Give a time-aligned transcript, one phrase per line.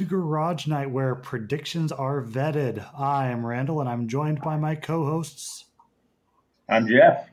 [0.00, 2.82] to Garage Night, where predictions are vetted.
[2.98, 5.66] I am Randall, and I'm joined by my co-hosts.
[6.70, 7.28] I'm Jeff.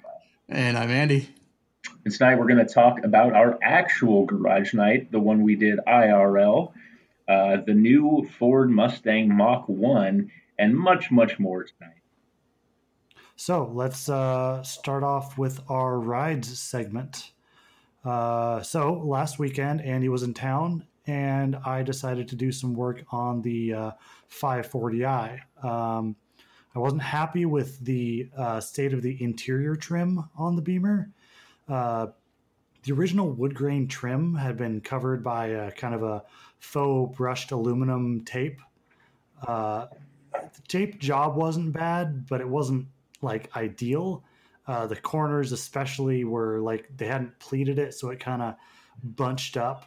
[0.49, 1.29] And I'm Andy.
[2.03, 5.79] And tonight we're going to talk about our actual Garage Night, the one we did
[5.87, 6.73] IRL,
[7.29, 10.29] uh, the new Ford Mustang Mach 1,
[10.59, 12.01] and much, much more tonight.
[13.37, 17.31] So let's uh, start off with our rides segment.
[18.03, 23.03] Uh, so last weekend, Andy was in town, and I decided to do some work
[23.11, 23.91] on the uh,
[24.29, 25.39] 540i.
[25.63, 26.15] Um,
[26.75, 31.09] I wasn't happy with the uh, state of the interior trim on the Beamer.
[31.67, 32.07] Uh,
[32.83, 36.23] the original wood grain trim had been covered by a kind of a
[36.59, 38.61] faux brushed aluminum tape.
[39.47, 39.87] Uh,
[40.31, 42.85] the tape job wasn't bad, but it wasn't
[43.21, 44.23] like ideal.
[44.67, 48.55] Uh, the corners, especially, were like they hadn't pleated it, so it kind of
[49.03, 49.85] bunched up.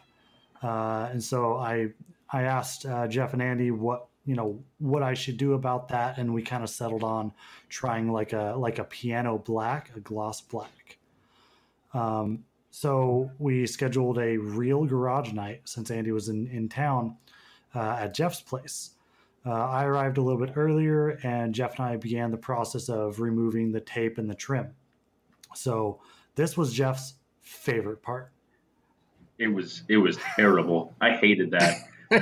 [0.61, 1.89] Uh, and so I
[2.31, 6.17] I asked uh, Jeff and Andy what you know what I should do about that,
[6.17, 7.33] and we kind of settled on
[7.69, 10.97] trying like a like a piano black, a gloss black.
[11.93, 17.17] Um, so we scheduled a real garage night since Andy was in in town
[17.75, 18.91] uh, at Jeff's place.
[19.43, 23.19] Uh, I arrived a little bit earlier, and Jeff and I began the process of
[23.19, 24.75] removing the tape and the trim.
[25.55, 25.99] So
[26.35, 28.31] this was Jeff's favorite part.
[29.41, 30.93] It was it was terrible.
[31.01, 31.79] I hated that.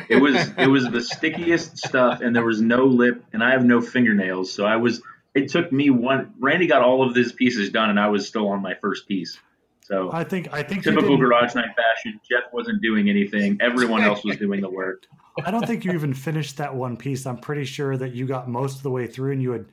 [0.08, 3.66] It was it was the stickiest stuff, and there was no lip, and I have
[3.66, 5.02] no fingernails, so I was.
[5.36, 6.34] It took me one.
[6.40, 9.38] Randy got all of his pieces done, and I was still on my first piece.
[9.82, 12.22] So I think I think typical garage night fashion.
[12.30, 13.58] Jeff wasn't doing anything.
[13.60, 15.06] Everyone else was doing the work.
[15.44, 17.26] I don't think you even finished that one piece.
[17.26, 19.66] I'm pretty sure that you got most of the way through, and you had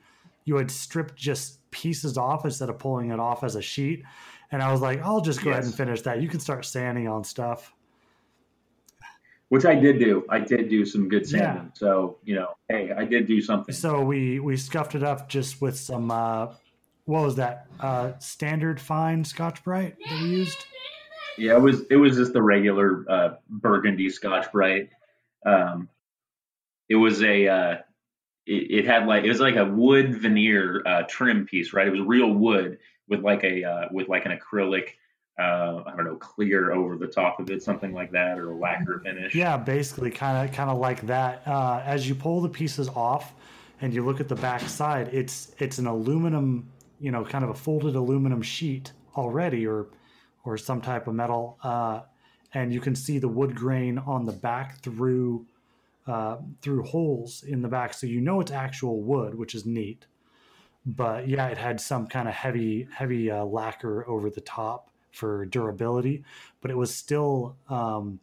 [0.43, 4.03] you had stripped just pieces off instead of pulling it off as a sheet.
[4.51, 5.55] And I was like, I'll just go yes.
[5.55, 6.21] ahead and finish that.
[6.21, 7.73] You can start sanding on stuff.
[9.49, 10.25] Which I did do.
[10.29, 11.65] I did do some good sanding.
[11.65, 11.71] Yeah.
[11.73, 13.73] So, you know, hey, I did do something.
[13.73, 16.47] So we we scuffed it up just with some uh
[17.05, 17.67] what was that?
[17.79, 20.65] Uh standard fine Scotch Brite that we used?
[21.37, 24.89] Yeah, it was it was just the regular uh burgundy Scotch Brite.
[25.45, 25.87] Um
[26.89, 27.77] it was a uh
[28.45, 31.85] it, it, had like it was like a wood veneer uh, trim piece, right?
[31.85, 34.89] It was real wood with like a uh, with like an acrylic,
[35.39, 38.55] uh, I don't know, clear over the top of it, something like that, or a
[38.55, 39.33] lacquer finish.
[39.35, 41.47] Yeah, basically, kind of kind of like that.
[41.47, 43.33] Uh, as you pull the pieces off,
[43.81, 46.69] and you look at the back side, it's it's an aluminum,
[46.99, 49.87] you know, kind of a folded aluminum sheet already, or
[50.43, 52.01] or some type of metal, uh,
[52.53, 55.45] and you can see the wood grain on the back through
[56.07, 60.05] uh, through holes in the back, so you know it's actual wood, which is neat.
[60.87, 65.45] But yeah, it had some kind of heavy, heavy uh, lacquer over the top for
[65.45, 66.23] durability,
[66.61, 68.21] but it was still, um,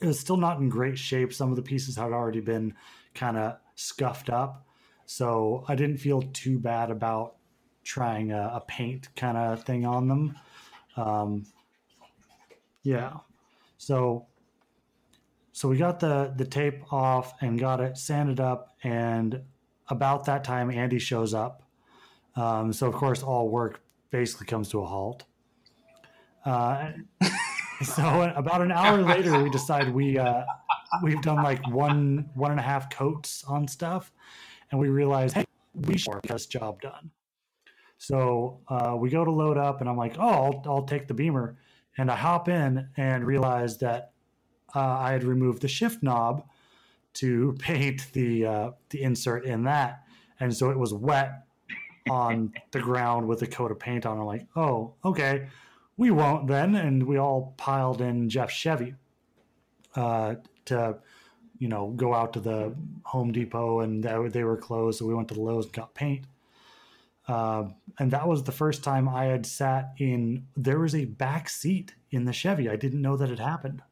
[0.00, 1.32] it was still not in great shape.
[1.32, 2.74] Some of the pieces had already been
[3.14, 4.66] kind of scuffed up,
[5.06, 7.36] so I didn't feel too bad about
[7.84, 10.34] trying a, a paint kind of thing on them.
[10.96, 11.44] Um,
[12.82, 13.18] yeah,
[13.78, 14.26] so
[15.52, 19.42] so we got the the tape off and got it sanded up and
[19.92, 21.62] about that time andy shows up.
[22.34, 25.24] Um, so of course all work basically comes to a halt.
[26.44, 26.92] Uh,
[27.82, 30.44] so about an hour later we decide we uh,
[31.02, 34.10] we've done like one one and a half coats on stuff
[34.70, 35.44] and we realize hey
[35.74, 37.10] we should get this job done.
[37.98, 41.14] So uh, we go to load up and i'm like oh I'll, I'll take the
[41.14, 41.56] beamer.
[41.98, 44.12] And i hop in and realize that
[44.74, 46.44] uh, I had removed the shift knob
[47.14, 50.04] to paint the uh, the insert in that,
[50.40, 51.46] and so it was wet
[52.10, 54.18] on the ground with a coat of paint on.
[54.18, 55.48] I'm like, oh, okay,
[55.96, 58.94] we won't then, and we all piled in Jeff's Chevy
[59.94, 60.36] uh,
[60.66, 60.96] to,
[61.58, 62.74] you know, go out to the
[63.04, 66.26] Home Depot, and they were closed, so we went to the Lowe's and got paint.
[67.28, 67.68] Uh,
[67.98, 70.46] and that was the first time I had sat in.
[70.56, 72.68] There was a back seat in the Chevy.
[72.68, 73.82] I didn't know that it happened.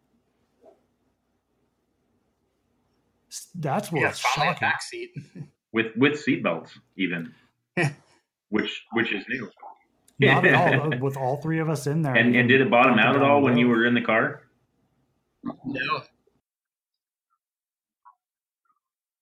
[3.55, 4.03] That's what's
[4.37, 4.69] yeah, shocking.
[4.81, 5.11] seat
[5.73, 7.33] with with seatbelts even,
[8.49, 9.51] which which is new.
[10.21, 10.99] Not at all.
[11.01, 12.15] With all three of us in there.
[12.15, 14.43] And, and did it bottom out at all when you were in the car?
[15.43, 16.03] No.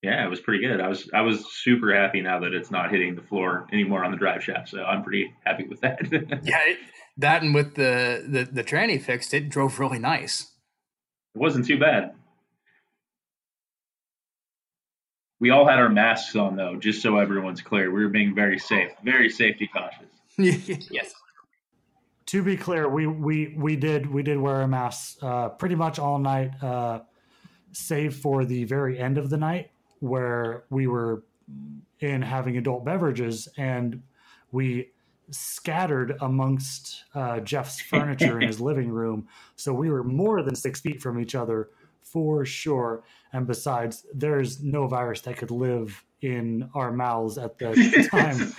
[0.01, 0.81] Yeah, it was pretty good.
[0.81, 4.11] I was I was super happy now that it's not hitting the floor anymore on
[4.11, 4.69] the drive shaft.
[4.69, 5.99] So I'm pretty happy with that.
[6.43, 6.77] yeah, it,
[7.17, 10.51] that and with the, the the tranny fixed, it drove really nice.
[11.35, 12.13] It wasn't too bad.
[15.39, 17.91] We all had our masks on though, just so everyone's clear.
[17.91, 20.07] We were being very safe, very safety conscious.
[20.91, 21.13] yes.
[22.27, 25.97] To be clear, we we we did we did wear a mask uh, pretty much
[25.97, 26.51] all night.
[26.61, 26.99] Uh,
[27.71, 31.23] save for the very end of the night where we were
[31.99, 34.01] in having adult beverages and
[34.51, 34.89] we
[35.31, 39.27] scattered amongst uh, Jeff's furniture in his living room.
[39.55, 41.69] So we were more than six feet from each other
[42.11, 43.03] for sure.
[43.33, 48.53] And besides, there's no virus that could live in our mouths at the time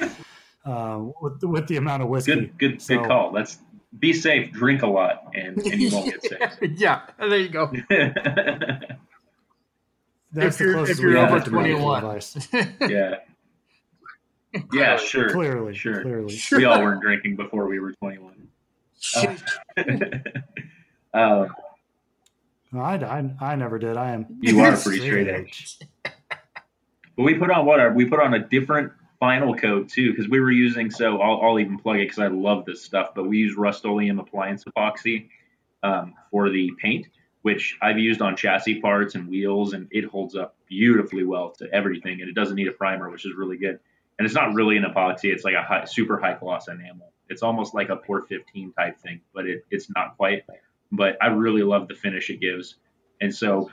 [0.64, 2.34] uh, with, with the amount of whiskey.
[2.34, 3.32] Good, good, So- good call.
[3.32, 3.58] Let's
[3.98, 6.70] be safe, drink a lot, and, and you won't get sick.
[6.76, 7.72] yeah, there you go.
[10.32, 12.04] That's If the you're- closest if you're we over have to 21.
[12.04, 12.48] advice.
[12.88, 13.16] yeah.
[14.72, 15.30] Yeah, sure.
[15.30, 16.02] Clearly, Sure.
[16.02, 16.38] clearly.
[16.52, 18.48] We all weren't drinking before we were 21.
[19.00, 19.42] Shit.
[21.14, 21.48] um, No,
[22.72, 23.96] I, I, I never did.
[23.96, 24.26] I am.
[24.40, 25.78] You are pretty straight edge.
[26.04, 27.94] But we put on what?
[27.94, 30.90] We put on a different final coat too, because we were using.
[30.90, 33.10] So I'll, I'll even plug it because I love this stuff.
[33.14, 35.28] But we use Rust-Oleum appliance epoxy
[35.82, 37.08] um, for the paint,
[37.42, 41.68] which I've used on chassis parts and wheels, and it holds up beautifully well to
[41.72, 43.80] everything, and it doesn't need a primer, which is really good.
[44.18, 47.12] And it's not really an epoxy; it's like a high, super high gloss enamel.
[47.28, 50.44] It's almost like a POR-15 type thing, but it, it's not quite.
[50.92, 52.76] But I really love the finish it gives,
[53.20, 53.70] and so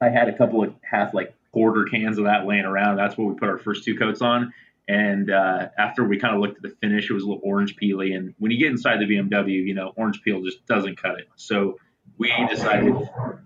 [0.00, 2.96] I had a couple of half like quarter cans of that laying around.
[2.96, 4.52] That's what we put our first two coats on.
[4.88, 7.76] And uh, after we kind of looked at the finish, it was a little orange
[7.76, 8.16] peely.
[8.16, 11.28] And when you get inside the BMW, you know, orange peel just doesn't cut it.
[11.36, 11.78] So
[12.18, 12.94] we decided,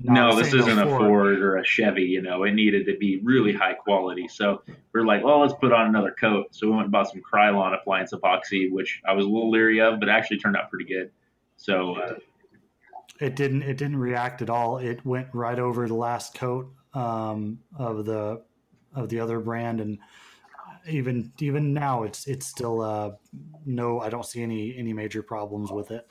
[0.00, 1.40] no, this isn't a Ford.
[1.40, 2.04] Or a Chevy.
[2.04, 4.28] You know, it needed to be really high quality.
[4.28, 6.48] So we are like, well, let's put on another coat.
[6.52, 9.80] So we went and bought some Krylon appliance epoxy, which I was a little leery
[9.80, 11.10] of, but actually turned out pretty good.
[11.58, 12.14] So uh,
[13.20, 13.62] It didn't.
[13.62, 14.78] It didn't react at all.
[14.78, 18.42] It went right over the last coat um, of the
[18.94, 19.98] of the other brand, and
[20.88, 23.12] even even now, it's it's still uh,
[23.64, 24.00] no.
[24.00, 26.06] I don't see any any major problems with it.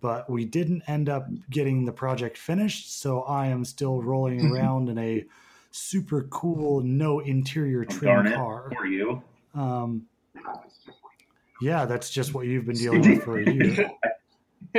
[0.00, 4.90] But we didn't end up getting the project finished, so I am still rolling around
[4.90, 5.24] in a
[5.70, 8.70] super cool, no interior oh, trim car.
[8.76, 9.22] for you.
[9.54, 10.06] Um,
[11.60, 13.90] yeah, that's just what you've been dealing with for a year.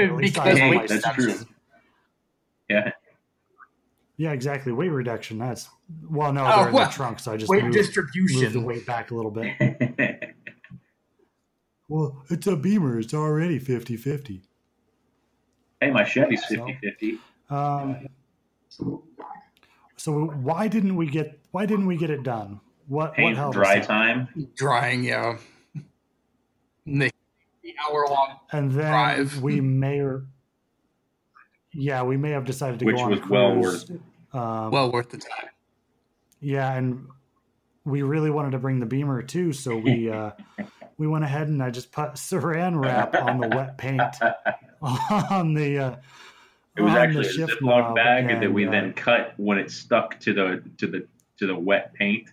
[0.06, 1.16] At least I because have Hey, weight that's steps.
[1.16, 1.36] true.
[2.70, 2.92] Yeah.
[4.18, 4.72] Yeah, exactly.
[4.72, 5.38] Weight reduction.
[5.38, 5.70] That's
[6.10, 8.60] well, no, Oh, they're in well, the trunk, so I just weight moved, moved the
[8.62, 10.36] weight back a little bit.
[11.90, 13.00] Well, it's a Beamer.
[13.00, 14.42] It's already 50-50.
[15.80, 17.18] hey, my Chevy's So- 50 50.
[17.50, 18.08] Um,
[19.96, 22.60] so why didn't we get why didn't we get it done?
[22.88, 24.28] What what Paint dry time.
[24.58, 25.38] Drying, yeah.
[26.86, 27.12] And The the
[27.88, 28.36] hour long.
[28.52, 29.42] And then Drive.
[29.42, 30.26] we may or
[31.74, 33.92] yeah, we may have decided to Which go on was a well cruise.
[34.34, 35.50] Um, Well worth the time.
[36.40, 37.08] Yeah, and
[37.86, 40.32] we really wanted to bring the Beamer too, so we uh,
[40.98, 44.02] we went ahead and I just put Saran wrap on the wet paint
[44.82, 45.80] on the.
[45.80, 45.96] Uh,
[46.76, 49.34] It was on actually the a shift Ziploc knob, bag that we uh, then cut
[49.38, 51.08] when it stuck to the to the
[51.38, 52.30] to the wet paint,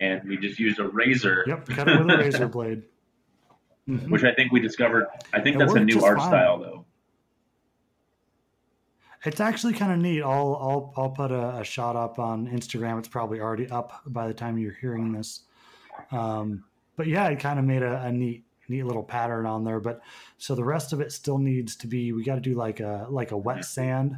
[0.00, 1.44] and we just used a razor.
[1.46, 2.82] Yep, cut it with a razor blade.
[3.88, 4.10] Mhm.
[4.10, 5.06] Which I think we discovered.
[5.32, 6.28] I think It that's a new art fine.
[6.28, 6.84] style, though.
[9.24, 10.22] It's actually kind of neat.
[10.22, 12.98] I'll I'll I'll put a, a shot up on Instagram.
[12.98, 15.42] It's probably already up by the time you're hearing this.
[16.10, 16.64] Um,
[16.96, 19.78] but yeah, it kind of made a, a neat neat little pattern on there.
[19.78, 20.00] But
[20.38, 22.12] so the rest of it still needs to be.
[22.12, 24.16] We got to do like a like a wet sand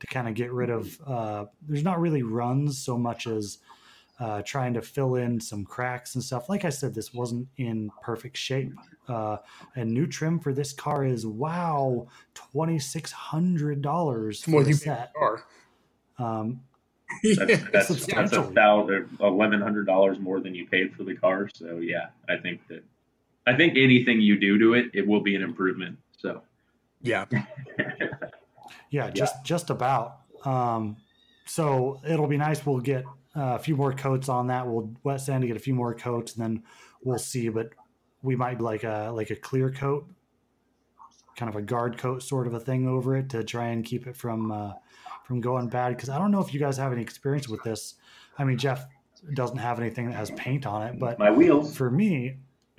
[0.00, 0.98] to kind of get rid of.
[1.06, 3.58] Uh, there's not really runs so much as
[4.18, 6.48] uh, trying to fill in some cracks and stuff.
[6.48, 8.72] Like I said, this wasn't in perfect shape.
[9.08, 9.36] Uh,
[9.74, 14.70] and new trim for this car is wow, twenty six hundred dollars More for the
[14.72, 15.12] than you set.
[15.20, 15.44] are.
[16.18, 16.60] Um,
[17.22, 18.54] That's that's, that's a Substantially.
[18.54, 21.48] thousand eleven hundred dollars more than you paid for the car.
[21.54, 22.82] So yeah, I think that
[23.46, 25.98] I think anything you do to it, it will be an improvement.
[26.18, 26.42] So
[27.02, 27.26] Yeah.
[28.90, 30.18] yeah, just just about.
[30.44, 30.96] Um,
[31.44, 32.64] so it'll be nice.
[32.66, 34.66] We'll get uh, a few more coats on that.
[34.66, 36.62] We'll wet sand to get a few more coats, and then
[37.02, 37.48] we'll see.
[37.48, 37.68] But
[38.22, 40.08] we might like a like a clear coat,
[41.36, 44.06] kind of a guard coat sort of a thing over it to try and keep
[44.06, 44.72] it from uh,
[45.24, 45.94] from going bad.
[45.94, 47.94] Because I don't know if you guys have any experience with this.
[48.38, 48.86] I mean, Jeff
[49.34, 51.76] doesn't have anything that has paint on it, but my wheels.
[51.76, 52.38] for me,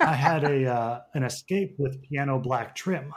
[0.00, 3.14] I had a uh, an escape with piano black trim,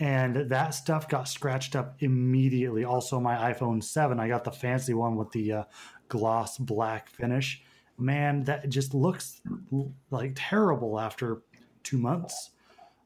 [0.00, 2.84] and that stuff got scratched up immediately.
[2.84, 5.64] Also, my iPhone Seven, I got the fancy one with the uh,
[6.08, 7.62] gloss black finish.
[7.98, 9.42] Man, that just looks
[10.10, 11.42] like terrible after
[11.82, 12.50] two months.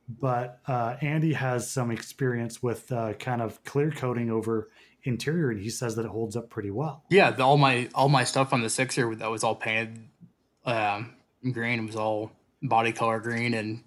[0.08, 4.70] But uh, Andy has some experience with uh, kind of clear coating over
[5.02, 7.04] interior, and he says that it holds up pretty well.
[7.10, 10.06] Yeah, the, all my all my stuff on the Sixer that was all painted
[10.64, 11.14] um,
[11.50, 11.80] green.
[11.80, 12.30] It was all
[12.62, 13.82] body color green and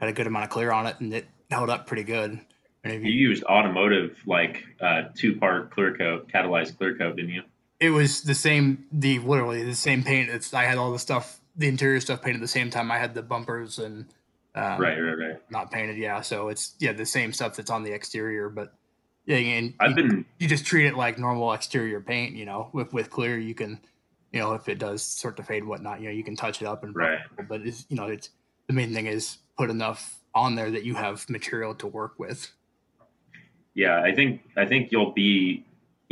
[0.00, 2.40] had a good amount of clear on it, and it held up pretty good.
[2.84, 7.16] And if You you- used automotive like uh, two part clear coat, catalyzed clear coat,
[7.16, 7.42] didn't you?
[7.80, 10.30] it was the same, the literally the same paint.
[10.30, 12.92] It's I had all the stuff, the interior stuff painted at the same time.
[12.92, 14.06] I had the bumpers and
[14.54, 15.50] um, right, right, right.
[15.50, 15.96] not painted.
[15.96, 18.72] Yeah, so it's yeah the same stuff that's on the exterior, but
[19.26, 22.36] yeah, and I've you, been you just treat it like normal exterior paint.
[22.36, 23.80] You know, with with clear, you can,
[24.32, 26.66] you know, if it does start to fade whatnot, you know, you can touch it
[26.68, 27.18] up and Right.
[27.48, 28.30] But it's you know, it's
[28.68, 32.52] the main thing is put enough on there that you have material to work with.
[33.74, 34.00] yeah.
[34.02, 35.64] I think I think you'll be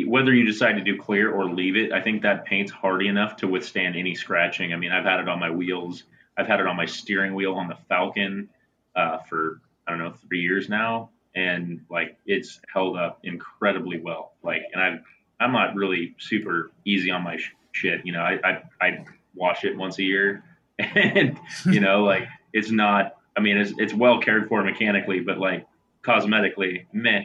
[0.07, 1.93] whether you decide to do clear or leave it.
[1.93, 4.73] I think that paint's hardy enough to withstand any scratching.
[4.73, 6.05] I mean, I've had it on my wheels.
[6.37, 8.49] I've had it on my steering wheel on the Falcon
[8.97, 14.33] uh, for I don't know three years now, and like it's held up incredibly well.
[14.43, 15.01] Like, and I've
[15.39, 18.05] I'm not really super easy on my sh- shit.
[18.05, 20.45] You know, I, I I wash it once a year,
[20.79, 23.17] and you know, like it's not.
[23.37, 25.67] I mean, it's it's well cared for mechanically, but like
[26.05, 27.25] cosmetically, meh.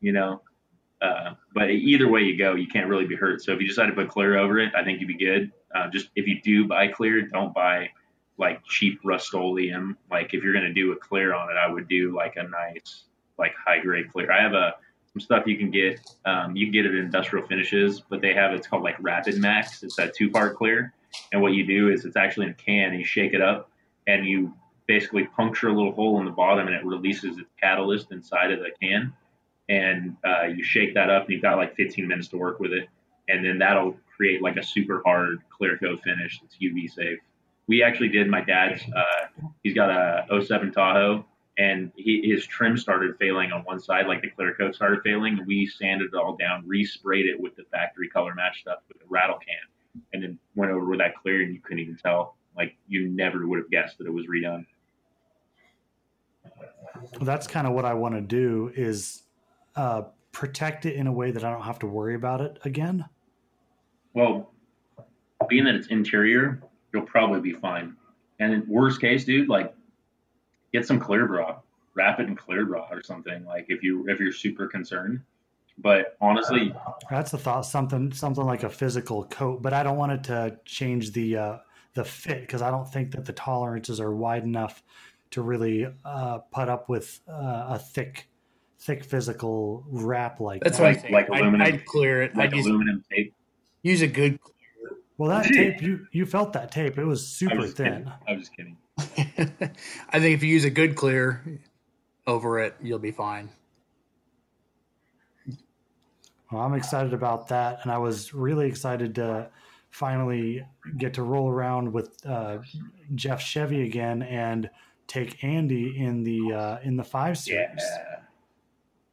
[0.00, 0.42] You know,
[1.00, 3.42] uh, but either way you go, you can't really be hurt.
[3.42, 5.52] So if you decide to put clear over it, I think you'd be good.
[5.74, 7.90] Uh, just if you do buy clear, don't buy
[8.38, 9.96] like cheap Rust-Oleum.
[10.10, 13.04] Like if you're gonna do a clear on it, I would do like a nice
[13.38, 14.30] like high grade clear.
[14.32, 14.74] I have a
[15.12, 16.00] some stuff you can get.
[16.24, 19.38] Um, you can get it at Industrial Finishes, but they have it's called like Rapid
[19.38, 19.82] Max.
[19.82, 20.92] It's that two part clear,
[21.32, 23.70] and what you do is it's actually in a can, and you shake it up,
[24.06, 24.54] and you
[24.88, 28.58] basically puncture a little hole in the bottom, and it releases its catalyst inside of
[28.58, 29.12] the can.
[29.68, 32.72] And uh, you shake that up and you've got like 15 minutes to work with
[32.72, 32.88] it.
[33.28, 36.40] And then that'll create like a super hard clear coat finish.
[36.40, 37.18] That's uv safe.
[37.66, 41.26] We actually did my dad's uh, he's got a 07 tahoe
[41.58, 45.44] and he, his trim started failing on one side like the clear coat started failing.
[45.46, 49.06] We sanded it all down resprayed it with the factory color match stuff with a
[49.06, 52.36] rattle can and then went over with that clear and you couldn't even tell.
[52.56, 54.64] Like you never would have guessed that it was redone
[57.20, 59.22] That's kind of what I want to do is
[59.76, 63.04] uh, protect it in a way that I don't have to worry about it again.
[64.14, 64.52] Well,
[65.48, 66.60] being that it's interior,
[66.92, 67.96] you'll probably be fine.
[68.38, 69.74] And in worst case, dude, like
[70.72, 71.58] get some clear bra,
[71.94, 73.44] wrap it in clear bra or something.
[73.44, 75.20] Like if you if you're super concerned.
[75.80, 76.74] But honestly,
[77.08, 77.62] That's the thought.
[77.62, 81.58] Something something like a physical coat, but I don't want it to change the uh,
[81.94, 84.82] the fit because I don't think that the tolerances are wide enough
[85.30, 88.28] to really uh, put up with uh, a thick
[88.80, 90.82] thick physical wrap like That's that.
[90.84, 91.12] what I Like- think.
[91.30, 92.36] like I'd, I'd clear it.
[92.36, 93.34] like I'd use, aluminum tape.
[93.82, 94.40] use a good.
[94.40, 94.54] Clear.
[95.18, 96.96] Well, that tape you you felt that tape.
[96.96, 98.04] It was I super was just kidding.
[98.04, 98.12] thin.
[98.28, 98.76] I was just kidding.
[100.10, 101.60] I think if you use a good clear
[102.26, 103.48] over it, you'll be fine.
[106.50, 109.50] Well, I'm excited about that, and I was really excited to
[109.90, 110.64] finally
[110.96, 112.58] get to roll around with uh,
[113.14, 114.70] Jeff Chevy again and
[115.08, 117.68] take Andy in the uh, in the five series.
[117.80, 118.20] Yeah.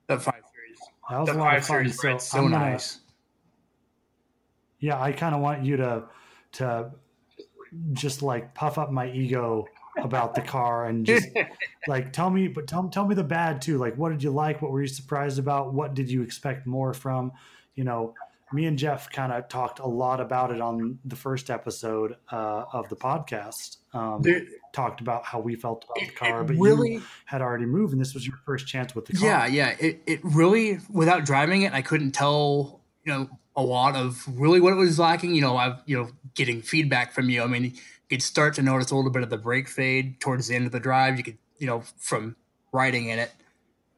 [0.07, 0.77] The five series.
[1.09, 1.75] That was The a lot five of fun.
[1.89, 2.99] series So, so I'm gonna- nice.
[4.79, 6.03] Yeah, I kind of want you to
[6.53, 6.91] to
[7.93, 9.65] just like puff up my ego
[9.97, 11.27] about the car and just
[11.87, 13.77] like tell me, but tell tell me the bad too.
[13.77, 14.61] Like, what did you like?
[14.61, 15.73] What were you surprised about?
[15.73, 17.31] What did you expect more from?
[17.75, 18.13] You know,
[18.53, 22.65] me and Jeff kind of talked a lot about it on the first episode uh,
[22.71, 23.77] of the podcast.
[23.93, 27.65] Um, There- talked about how we felt about the car, but really, you had already
[27.65, 29.27] moved, and this was your first chance with the car.
[29.27, 29.75] yeah, yeah.
[29.79, 32.81] It it really, without driving it, I couldn't tell.
[33.03, 35.33] You know, a lot of really what it was lacking.
[35.35, 37.41] You know, I've you know getting feedback from you.
[37.43, 37.71] I mean, you
[38.09, 40.71] could start to notice a little bit of the brake fade towards the end of
[40.71, 41.17] the drive.
[41.17, 42.35] You could you know from
[42.73, 43.31] riding in it.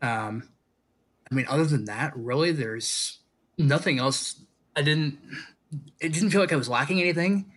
[0.01, 0.49] Um,
[1.31, 3.19] I mean, other than that, really, there's
[3.57, 4.41] nothing else.
[4.75, 5.17] I didn't.
[5.99, 7.51] It didn't feel like I was lacking anything.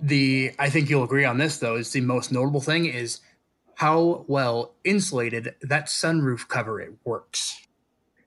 [0.00, 3.20] The I think you'll agree on this though is the most notable thing is
[3.76, 7.66] how well insulated that sunroof cover it works.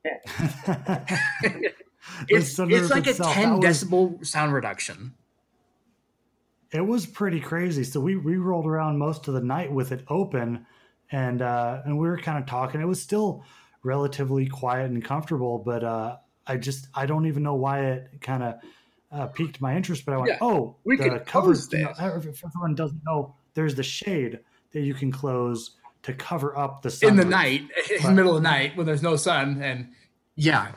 [2.27, 5.13] It's, it's like a 10 was- decibel sound reduction.
[6.71, 7.83] It was pretty crazy.
[7.83, 10.67] So we we rolled around most of the night with it open,
[11.11, 12.79] and uh, and we were kind of talking.
[12.79, 13.43] It was still
[13.83, 16.17] relatively quiet and comfortable, but uh,
[16.49, 18.55] I just I don't even know why it kind of
[19.11, 20.05] uh, piqued my interest.
[20.05, 21.53] But I went, Yeah, oh, we the could cover.
[21.53, 24.39] close You know, if everyone doesn't know, there's the shade
[24.71, 25.71] that you can close
[26.03, 27.29] to cover up the sun in the sunroof.
[27.29, 27.61] night,
[27.97, 29.61] in the middle of the night when there's no sun.
[29.61, 29.89] And
[30.35, 30.71] yeah,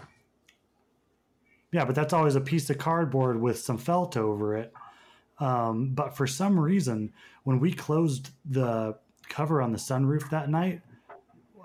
[1.73, 4.73] Yeah, but that's always a piece of cardboard with some felt over it.
[5.39, 7.13] Um, but for some reason,
[7.45, 8.97] when we closed the
[9.29, 10.83] cover on the sunroof that night,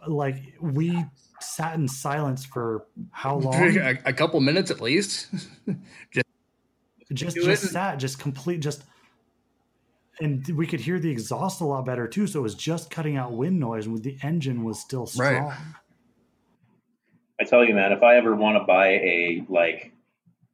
[0.08, 1.04] like we
[1.40, 3.78] sat in silence for how long?
[3.78, 5.28] a, a couple minutes at least.
[7.14, 7.68] just do just it.
[7.68, 8.84] sat, just complete, just.
[10.20, 13.18] And we could hear the exhaust a lot better too, so it was just cutting
[13.18, 13.88] out wind noise.
[13.88, 15.54] When the engine was still strong.
[17.40, 19.92] I tell you, man, if I ever want to buy a like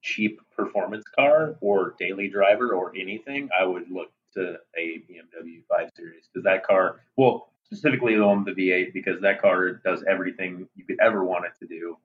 [0.02, 5.90] cheap performance car or daily driver or anything, I would look to a BMW 5
[5.96, 10.86] Series because that car, well, specifically with the V8, because that car does everything you
[10.86, 11.98] could ever want it to do.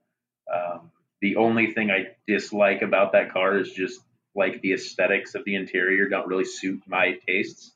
[0.52, 4.00] Um, the only thing I dislike about that car is just
[4.34, 7.72] like the aesthetics of the interior don't really suit my tastes.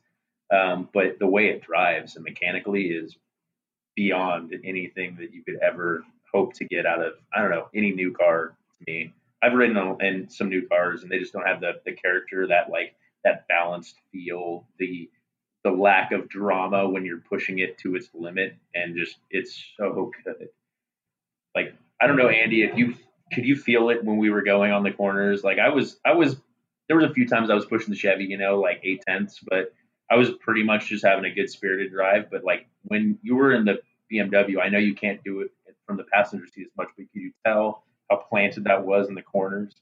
[0.51, 3.15] Um, but the way it drives and mechanically is
[3.95, 7.91] beyond anything that you could ever hope to get out of I don't know any
[7.91, 9.13] new car to me.
[9.41, 12.69] I've ridden in some new cars and they just don't have the the character that
[12.69, 15.09] like that balanced feel, the
[15.63, 20.11] the lack of drama when you're pushing it to its limit, and just it's so
[20.23, 20.49] good.
[21.55, 22.95] Like I don't know, Andy, if you
[23.31, 25.43] could you feel it when we were going on the corners?
[25.43, 26.37] Like I was, I was.
[26.89, 29.39] There was a few times I was pushing the Chevy, you know, like eight tenths,
[29.49, 29.73] but
[30.11, 32.29] I was pretty much just having a good spirited drive.
[32.29, 33.79] But like when you were in the
[34.11, 35.51] BMW, I know you can't do it
[35.87, 39.15] from the passenger seat as much, but could you tell how planted that was in
[39.15, 39.73] the corners?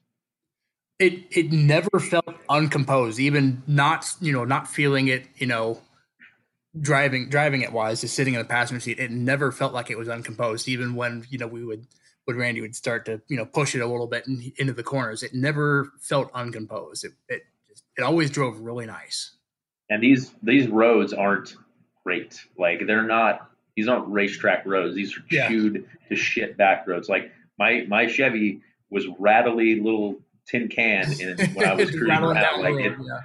[1.02, 5.80] It it never felt uncomposed, even not you know not feeling it, you know,
[6.80, 9.00] driving driving it wise, just sitting in the passenger seat.
[9.00, 11.88] It never felt like it was uncomposed, even when you know we would
[12.26, 14.84] when Randy would start to you know push it a little bit in, into the
[14.84, 15.24] corners.
[15.24, 17.04] It never felt uncomposed.
[17.04, 17.42] It it
[17.98, 19.32] it always drove really nice.
[19.90, 21.56] And these these roads aren't
[22.04, 22.40] great.
[22.56, 24.94] Like they're not these aren't racetrack roads.
[24.94, 25.48] These are yeah.
[25.48, 27.08] chewed to shit back roads.
[27.08, 32.62] Like my my Chevy was rattly little tin can in when I was cruising around.
[32.62, 33.20] Like it, yeah.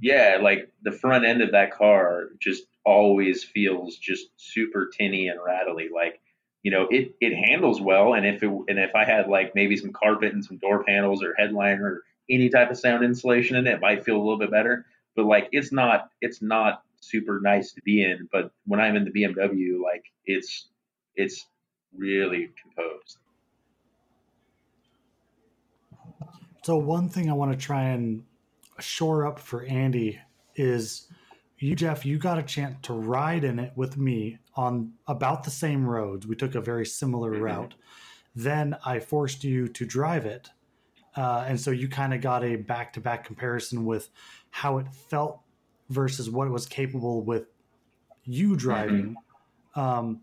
[0.00, 5.38] yeah, like the front end of that car just always feels just super tinny and
[5.44, 5.88] rattly.
[5.94, 6.20] Like
[6.62, 9.76] you know, it it handles well, and if it and if I had like maybe
[9.76, 13.66] some carpet and some door panels or headliner or any type of sound insulation in
[13.66, 14.84] it, it might feel a little bit better.
[15.16, 18.28] But like it's not it's not super nice to be in.
[18.32, 20.68] But when I'm in the BMW, like it's
[21.14, 21.46] it's
[21.96, 23.18] really composed.
[26.62, 28.24] So one thing I want to try and
[28.80, 30.20] shore up for Andy
[30.56, 31.08] is
[31.58, 35.50] you Jeff, you got a chance to ride in it with me on about the
[35.50, 36.26] same roads.
[36.26, 37.42] We took a very similar mm-hmm.
[37.42, 37.74] route.
[38.34, 40.50] Then I forced you to drive it.
[41.16, 44.08] Uh, and so you kind of got a back to back comparison with
[44.50, 45.40] how it felt
[45.90, 47.46] versus what it was capable with
[48.24, 49.16] you driving.
[49.74, 49.80] Mm-hmm.
[49.80, 50.20] Um,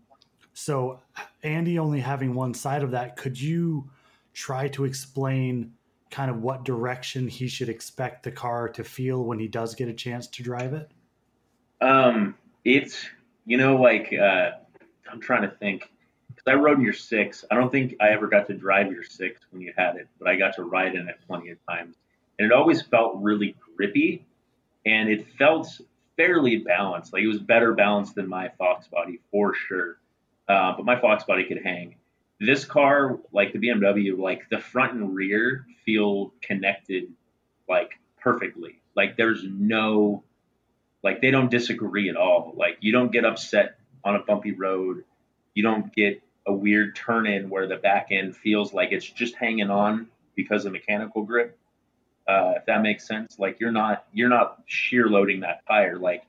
[0.54, 1.00] so,
[1.42, 3.90] Andy only having one side of that, could you
[4.32, 5.72] try to explain
[6.10, 9.88] kind of what direction he should expect the car to feel when he does get
[9.88, 10.90] a chance to drive it?
[11.80, 13.06] Um, it's
[13.44, 14.50] you know like uh,
[15.10, 15.90] I'm trying to think
[16.28, 17.44] because I rode in your six.
[17.50, 20.28] I don't think I ever got to drive your six when you had it, but
[20.28, 21.96] I got to ride in it plenty of times,
[22.38, 24.24] and it always felt really grippy,
[24.84, 25.68] and it felt
[26.16, 27.12] fairly balanced.
[27.12, 29.98] Like it was better balanced than my Fox body for sure.
[30.48, 31.96] Uh, but my Fox body could hang.
[32.38, 37.04] This car, like the BMW, like the front and rear feel connected
[37.68, 38.80] like perfectly.
[38.94, 40.22] Like there's no
[41.02, 42.52] like they don't disagree at all.
[42.56, 45.04] Like you don't get upset on a bumpy road.
[45.54, 49.34] You don't get a weird turn in where the back end feels like it's just
[49.34, 51.58] hanging on because of mechanical grip.
[52.28, 55.98] Uh, if that makes sense, like you're not you're not shear loading that tire.
[55.98, 56.24] Like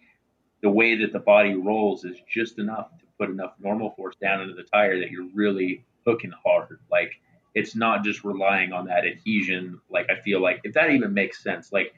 [0.62, 4.41] the way that the body rolls is just enough to put enough normal force down
[4.41, 6.80] into the tire that you're really hooking hard.
[6.89, 7.12] Like
[7.54, 9.82] it's not just relying on that adhesion.
[9.89, 11.93] Like I feel like if that even makes sense, like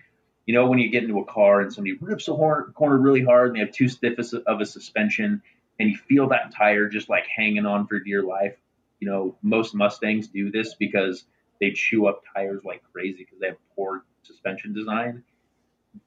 [0.45, 3.23] you know, when you get into a car and somebody rips a horn, corner really
[3.23, 4.17] hard and they have too stiff
[4.47, 5.43] of a suspension
[5.79, 8.55] and you feel that tire just like hanging on for dear life.
[8.99, 11.25] You know, most Mustangs do this because
[11.61, 15.23] they chew up tires like crazy because they have poor suspension design.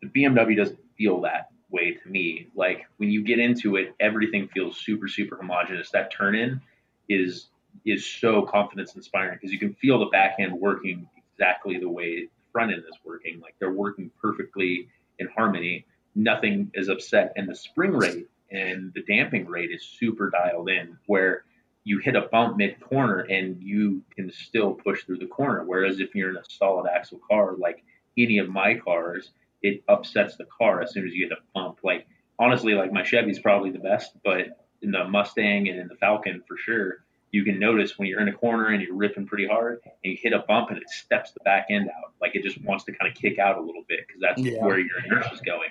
[0.03, 2.49] The BMW doesn't feel that way to me.
[2.55, 5.91] Like when you get into it, everything feels super, super homogenous.
[5.91, 6.61] That turn in
[7.09, 7.49] is
[7.85, 12.23] is so confidence inspiring because you can feel the back end working exactly the way
[12.23, 13.41] the front end is working.
[13.41, 15.87] Like they're working perfectly in harmony.
[16.15, 20.97] Nothing is upset, and the spring rate and the damping rate is super dialed in.
[21.07, 21.45] Where
[21.85, 25.65] you hit a bump mid corner and you can still push through the corner.
[25.65, 27.83] Whereas if you're in a solid axle car, like
[28.17, 29.31] any of my cars,
[29.63, 31.79] it upsets the car as soon as you hit a bump.
[31.83, 32.07] Like
[32.39, 36.43] honestly, like my Chevy's probably the best, but in the Mustang and in the Falcon
[36.47, 39.81] for sure, you can notice when you're in a corner and you're ripping pretty hard
[39.85, 42.13] and you hit a bump and it steps the back end out.
[42.21, 44.63] Like it just wants to kind of kick out a little bit because that's yeah.
[44.63, 45.71] where your inertia is going.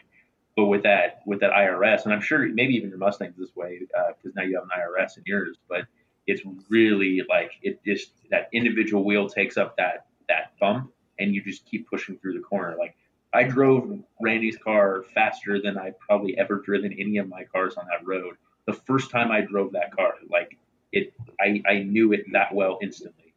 [0.57, 3.79] But with that, with that IRS, and I'm sure maybe even your Mustang's this way
[3.79, 5.85] because uh, now you have an IRS in yours, but
[6.27, 11.43] it's really like it just that individual wheel takes up that that bump and you
[11.43, 12.75] just keep pushing through the corner.
[12.77, 12.95] Like
[13.33, 17.85] I drove Randy's car faster than I probably ever driven any of my cars on
[17.85, 18.35] that road.
[18.65, 20.57] The first time I drove that car, like
[20.91, 23.33] it I, I knew it that well instantly.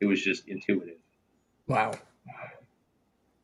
[0.00, 0.96] It was just intuitive.
[1.66, 1.92] Wow.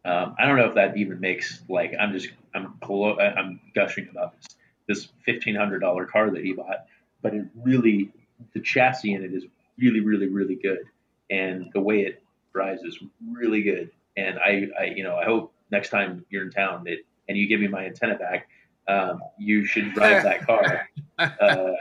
[0.05, 4.35] Um, I don't know if that even makes like I'm just I'm I'm gushing about
[4.37, 6.87] this this fifteen hundred dollar car that he bought,
[7.23, 8.11] but it really
[8.55, 9.45] the chassis in it is
[9.79, 10.85] really really really good,
[11.31, 12.23] and the way it
[12.55, 12.99] drives is
[13.31, 13.91] really good.
[14.17, 17.47] And I, I you know I hope next time you're in town that and you
[17.47, 18.49] give me my antenna back,
[18.89, 21.73] um, you should drive that car uh,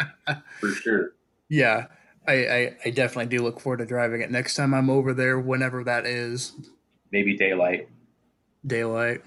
[0.59, 1.13] for sure.
[1.49, 1.87] Yeah,
[2.27, 5.39] I, I, I definitely do look forward to driving it next time I'm over there,
[5.39, 6.53] whenever that is.
[7.11, 7.89] Maybe daylight.
[8.65, 9.21] Daylight.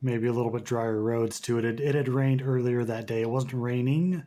[0.00, 1.64] Maybe a little bit drier roads to it.
[1.64, 3.22] It, it had rained earlier that day.
[3.22, 4.24] It wasn't raining,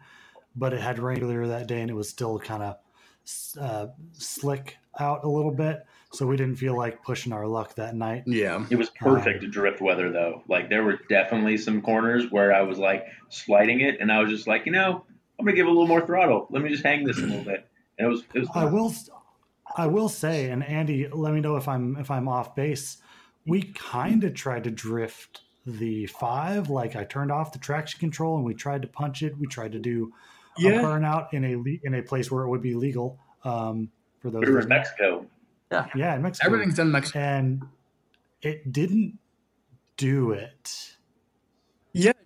[0.56, 2.78] but it had rained earlier that day, and it was still kind of
[3.60, 5.86] uh, slick out a little bit.
[6.12, 8.24] So we didn't feel like pushing our luck that night.
[8.26, 8.66] Yeah.
[8.70, 10.44] It was perfect um, drift weather though.
[10.48, 14.32] Like there were definitely some corners where I was like sliding it and I was
[14.32, 15.06] just like, you know,
[15.40, 16.48] I'm gonna give a little more throttle.
[16.50, 17.66] Let me just hang this a little bit.
[17.98, 18.94] And it was it was I will
[19.76, 22.98] I will say, and Andy, let me know if I'm if I'm off base.
[23.46, 26.70] We kind of tried to drift the five.
[26.70, 29.38] Like I turned off the traction control and we tried to punch it.
[29.38, 30.14] We tried to do
[30.58, 30.72] yeah.
[30.72, 33.18] a burnout in a in a place where it would be legal.
[33.44, 34.44] Um, for those.
[34.46, 35.26] We were in Mexico.
[35.72, 36.48] Yeah, yeah, in Mexico.
[36.48, 37.64] Everything's done in Mexico, and
[38.42, 39.20] it didn't
[39.98, 40.98] do it.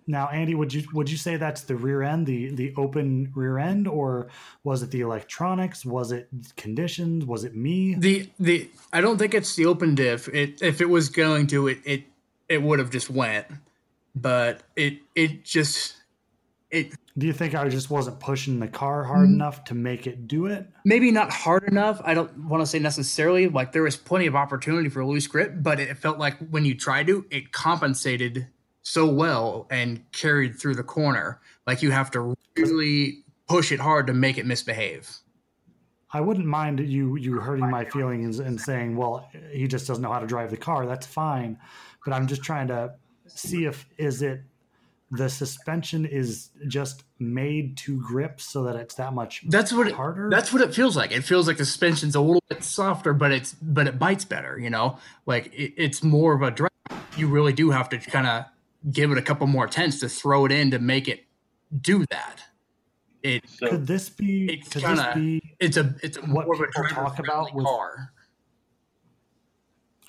[0.06, 3.58] Now, Andy, would you would you say that's the rear end, the the open rear
[3.58, 4.28] end, or
[4.62, 5.84] was it the electronics?
[5.84, 7.24] Was it conditions?
[7.24, 7.94] Was it me?
[7.94, 10.28] The the I don't think it's the open diff.
[10.28, 12.04] It if it was going to it it
[12.48, 13.46] it would have just went,
[14.14, 15.96] but it it just
[16.70, 20.06] it do you think I just wasn't pushing the car hard mm, enough to make
[20.06, 20.66] it do it?
[20.84, 22.02] Maybe not hard enough.
[22.04, 23.48] I don't want to say necessarily.
[23.48, 26.64] Like there was plenty of opportunity for a loose grip, but it felt like when
[26.64, 28.48] you tried to, it compensated
[28.84, 31.40] so well and carried through the corner.
[31.66, 35.18] Like you have to really push it hard to make it misbehave.
[36.12, 40.12] I wouldn't mind you you hurting my feelings and saying, "Well, he just doesn't know
[40.12, 41.58] how to drive the car." That's fine,
[42.04, 42.94] but I'm just trying to
[43.26, 44.42] see if is it
[45.10, 50.28] the suspension is just made to grip so that it's that much that's what harder.
[50.28, 51.10] It, that's what it feels like.
[51.10, 54.56] It feels like the suspension's a little bit softer, but it's but it bites better.
[54.58, 56.70] You know, like it, it's more of a drag.
[57.16, 58.44] You really do have to kind of
[58.90, 61.24] give it a couple more tenths to throw it in to make it
[61.80, 62.42] do that.
[63.22, 64.52] It so, could this be?
[64.52, 65.54] It's could kinda, this be?
[65.58, 68.12] It's a it's a what more people talk about with, car.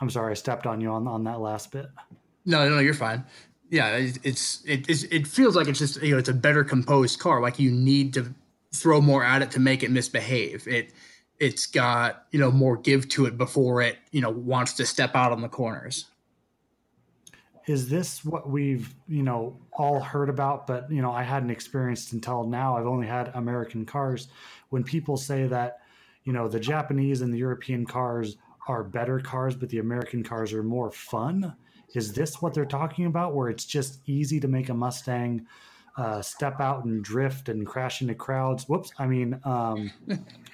[0.02, 1.88] I'm sorry, I stepped on you on on that last bit.
[2.46, 3.24] No, no, you're fine
[3.70, 7.20] yeah, it's it it's, it feels like it's just you know it's a better composed
[7.20, 7.42] car.
[7.42, 8.34] Like you need to
[8.74, 10.68] throw more at it to make it misbehave.
[10.68, 10.94] It
[11.40, 15.16] it's got you know more give to it before it you know wants to step
[15.16, 16.06] out on the corners.
[17.68, 20.68] Is this what we've you know all heard about?
[20.68, 22.78] But you know I hadn't experienced until now.
[22.78, 24.28] I've only had American cars.
[24.70, 25.80] When people say that
[26.24, 30.54] you know the Japanese and the European cars are better cars, but the American cars
[30.54, 31.56] are more fun
[31.96, 35.48] is this what they're talking about, where it's just easy to make a Mustang
[35.98, 38.68] uh, step out and drift and crash into crowds?
[38.68, 39.92] Whoops, I mean, um,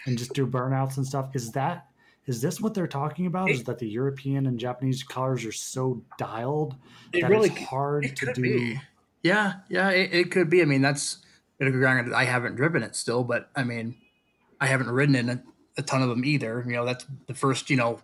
[0.06, 1.30] and just do burnouts and stuff.
[1.34, 1.88] Is that
[2.27, 3.49] is this what they're talking about?
[3.49, 6.75] It, is that the European and Japanese cars are so dialed
[7.13, 8.41] it that really, it's hard it to do?
[8.41, 8.81] Be.
[9.23, 10.62] Yeah, yeah, it, it, could be.
[10.62, 11.19] I mean, that's
[11.60, 13.95] I haven't driven it still, but I mean,
[14.60, 15.43] I haven't ridden in a,
[15.77, 16.63] a ton of them either.
[16.65, 17.99] You know, that's the first you know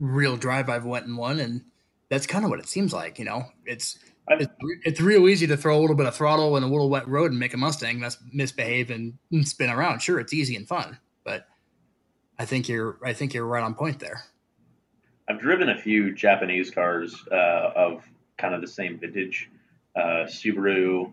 [0.00, 1.64] real drive I've went in one, and
[2.08, 3.18] that's kind of what it seems like.
[3.18, 4.52] You know, it's it's,
[4.84, 7.30] it's real easy to throw a little bit of throttle in a little wet road
[7.30, 10.00] and make a Mustang that's misbehave and spin around.
[10.00, 11.46] Sure, it's easy and fun, but
[12.38, 14.24] I think you're I think you're right on point there.
[15.28, 18.02] I've driven a few Japanese cars uh, of
[18.38, 19.50] kind of the same vintage,
[19.96, 21.12] uh, Subaru.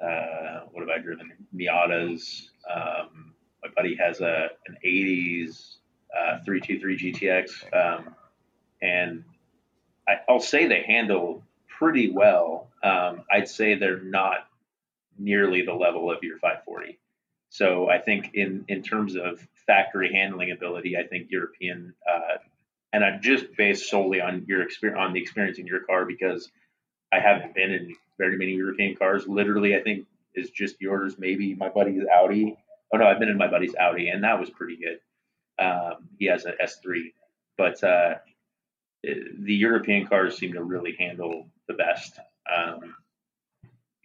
[0.00, 1.32] Uh, what have I driven?
[1.56, 2.48] Miatas.
[2.72, 5.76] Um, my buddy has a an '80s
[6.16, 8.14] uh, 323 GTX, um,
[8.80, 9.24] and
[10.06, 12.68] I, will say they handle pretty well.
[12.82, 14.48] Um, I'd say they're not
[15.18, 16.98] nearly the level of your 540.
[17.50, 22.38] So I think in in terms of factory handling ability, I think European, uh,
[22.92, 26.50] and I'm just based solely on your experience on the experience in your car because
[27.12, 29.26] I haven't been in very many European cars.
[29.26, 31.16] Literally, I think is just yours.
[31.18, 32.56] Maybe my buddy's Audi.
[32.92, 35.00] Oh no, I've been in my buddy's Audi, and that was pretty good.
[35.62, 37.12] Um, he has an S3,
[37.56, 38.14] but uh,
[39.02, 42.18] the European cars seem to really handle the best,
[42.54, 42.94] um,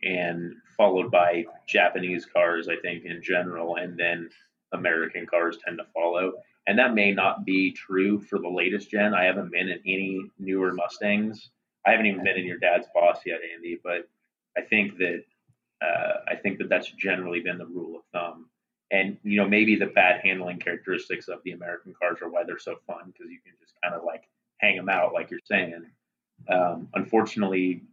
[0.01, 4.29] and followed by Japanese cars, I think in general, and then
[4.73, 6.33] American cars tend to follow.
[6.67, 9.13] And that may not be true for the latest gen.
[9.13, 11.49] I haven't been in any newer Mustangs.
[11.85, 13.79] I haven't even been in your dad's boss yet, Andy.
[13.83, 14.07] But
[14.57, 15.23] I think that
[15.81, 18.49] uh, I think that that's generally been the rule of thumb.
[18.91, 22.59] and you know maybe the bad handling characteristics of the American cars are why they're
[22.59, 24.23] so fun because you can just kind of like
[24.59, 25.85] hang them out like you're saying.
[26.49, 27.83] Um, unfortunately,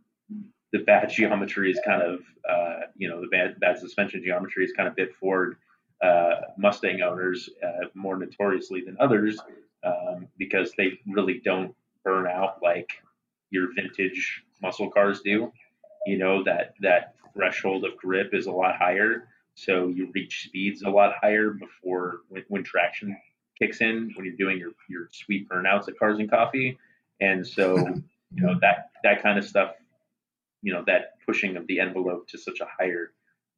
[0.72, 4.72] the bad geometry is kind of uh, you know the bad, bad suspension geometry is
[4.72, 5.56] kind of bit Ford
[6.02, 9.38] uh, Mustang owners uh, more notoriously than others
[9.84, 12.90] um, because they really don't burn out like
[13.50, 15.52] your vintage muscle cars do.
[16.06, 20.82] You know that that threshold of grip is a lot higher, so you reach speeds
[20.82, 23.16] a lot higher before when, when traction
[23.60, 26.78] kicks in when you're doing your your sweet burnouts at Cars and Coffee,
[27.20, 29.72] and so you know that that kind of stuff,
[30.62, 33.12] you know that pushing of the envelope to such a higher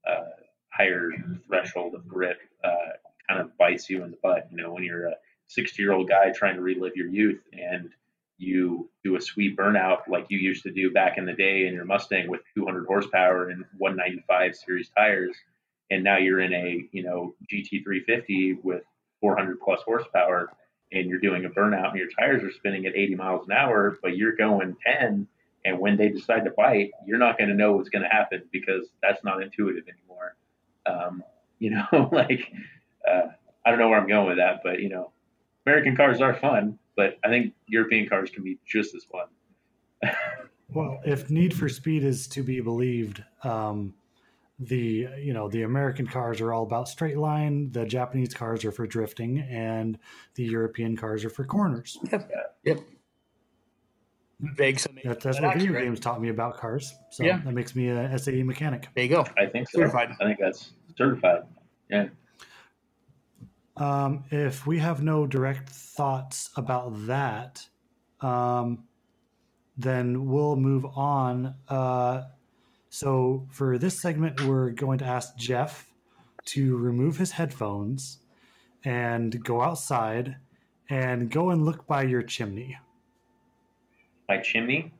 [0.09, 0.31] uh,
[0.71, 1.11] higher
[1.47, 2.97] threshold of grip uh,
[3.29, 4.49] kind of bites you in the butt.
[4.51, 5.15] You know when you're a
[5.49, 7.91] 60 year old guy trying to relive your youth and
[8.39, 11.75] you do a sweet burnout like you used to do back in the day in
[11.75, 15.37] your Mustang with 200 horsepower and 195 series tires,
[15.91, 18.83] and now you're in a you know GT350 with
[19.21, 20.51] 400 plus horsepower,
[20.93, 23.99] and you're doing a burnout and your tires are spinning at 80 miles an hour,
[24.03, 25.29] but you're going 10,
[25.65, 28.43] and when they decide to bite, you're not going to know what's going to happen
[28.53, 30.37] because that's not intuitive anymore.
[30.87, 31.23] Um,
[31.59, 32.53] you know, like
[33.09, 33.29] uh,
[33.65, 35.13] I don't know where I'm going with that, but you know,
[35.65, 39.27] American cars are fun but I think European cars can be just as fun.
[40.75, 43.95] well, if Need for Speed is to be believed, um,
[44.59, 47.71] the you know the American cars are all about straight line.
[47.73, 49.99] The Japanese cars are for drifting, and
[50.35, 51.99] the European cars are for corners.
[52.11, 52.31] Yep.
[52.65, 52.79] Yep.
[54.43, 56.95] Vague that, that's what video games taught me about cars.
[57.11, 57.41] So yeah.
[57.45, 58.89] that makes me a SAE mechanic.
[58.95, 59.25] There you go.
[59.39, 59.79] I think so.
[59.79, 60.17] Certified.
[60.21, 61.43] I think that's certified.
[61.89, 62.09] Yeah.
[63.77, 67.65] Um, if we have no direct thoughts about that,
[68.21, 68.85] um,
[69.77, 71.55] then we'll move on.
[71.69, 72.23] Uh,
[72.89, 75.91] so, for this segment, we're going to ask Jeff
[76.47, 78.19] to remove his headphones
[78.85, 80.37] and go outside
[80.91, 82.77] and go and look by your chimney.
[84.29, 84.93] My chimney?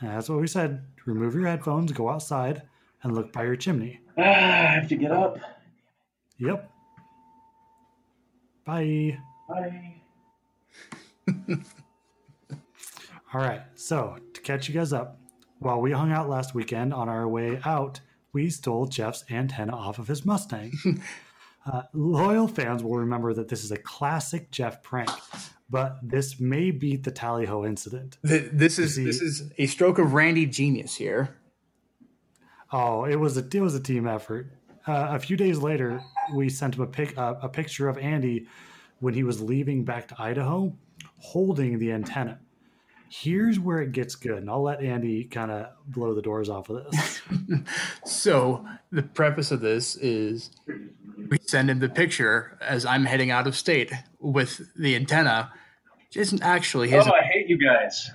[0.00, 0.84] That's what we said.
[1.06, 2.62] Remove your headphones, go outside,
[3.02, 4.00] and look by your chimney.
[4.18, 5.38] Ah, I have to get up.
[6.38, 6.70] Yep.
[8.64, 9.18] Bye.
[9.48, 9.94] Bye.
[13.32, 13.62] All right.
[13.74, 15.18] So, to catch you guys up,
[15.58, 18.00] while we hung out last weekend on our way out,
[18.32, 20.72] we stole Jeff's antenna off of his Mustang.
[21.72, 25.10] uh, loyal fans will remember that this is a classic Jeff prank,
[25.68, 28.18] but this may beat the tally ho incident.
[28.22, 31.36] This is this is a stroke of Randy genius here.
[32.72, 34.50] Oh, it was a it was a team effort.
[34.86, 36.00] Uh, a few days later,
[36.34, 38.46] we sent him a pic uh, a picture of Andy
[39.00, 40.74] when he was leaving back to Idaho,
[41.18, 42.40] holding the antenna.
[43.08, 46.68] Here's where it gets good, and I'll let Andy kind of blow the doors off
[46.68, 47.20] of this.
[48.04, 50.50] so the preface of this is
[51.28, 55.52] we send him the picture as I'm heading out of state with the antenna.
[56.08, 57.06] Which isn't actually his.
[57.06, 58.10] Oh, I hate you guys.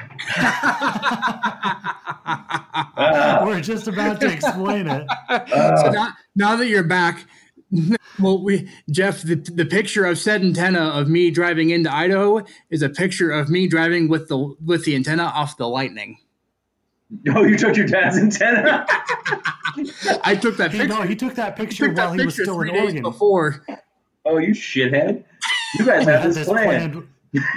[3.46, 5.08] We're just about to explain it.
[5.50, 7.26] so now, now that you're back,
[8.20, 12.82] well, we Jeff, the, the picture of said antenna of me driving into Idaho is
[12.82, 16.18] a picture of me driving with the with the antenna off the Lightning.
[17.30, 18.86] Oh, you took your dad's antenna.
[20.24, 20.88] I took that picture.
[20.88, 23.02] no, he took that picture took while that he was still in Oregon.
[23.02, 23.66] Before.
[24.26, 25.24] Oh, you shithead!
[25.78, 26.94] You guys had, this, this planned.
[26.94, 27.08] planned.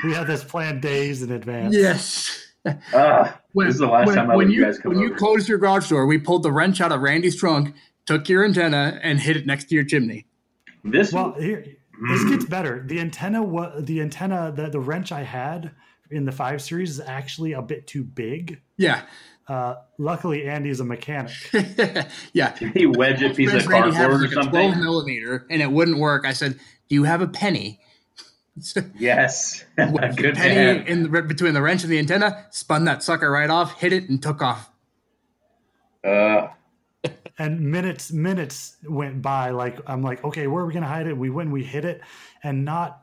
[0.05, 1.75] We had this planned days in advance.
[1.75, 2.41] Yes.
[2.95, 4.99] Ah, when, this is the last when, time I when you, you guys come When
[4.99, 5.09] over.
[5.09, 7.75] you closed your garage door, we pulled the wrench out of Randy's trunk
[8.07, 10.27] took your antenna and hit it next to your chimney.
[10.83, 11.65] This well, here,
[12.09, 12.83] this gets better.
[12.87, 15.71] The antenna, what the antenna, the the wrench I had
[16.11, 18.61] in the five series is actually a bit too big.
[18.77, 19.03] Yeah.
[19.47, 21.33] Uh, luckily, Andy's a mechanic.
[22.33, 22.57] yeah.
[22.57, 24.51] He wedge a piece of cardboard or something.
[24.51, 26.27] Twelve millimeter, and it wouldn't work.
[26.27, 27.81] I said, "Do you have a penny?"
[28.99, 29.65] yes.
[29.77, 30.87] Good penny man.
[30.87, 32.47] in the, between the wrench and the antenna.
[32.51, 34.71] Spun that sucker right off, hit it, and took off.
[36.03, 36.49] Uh,
[37.39, 41.17] and minutes minutes went by like i'm like okay where are we gonna hide it
[41.17, 42.01] we went we hit it
[42.43, 43.03] and not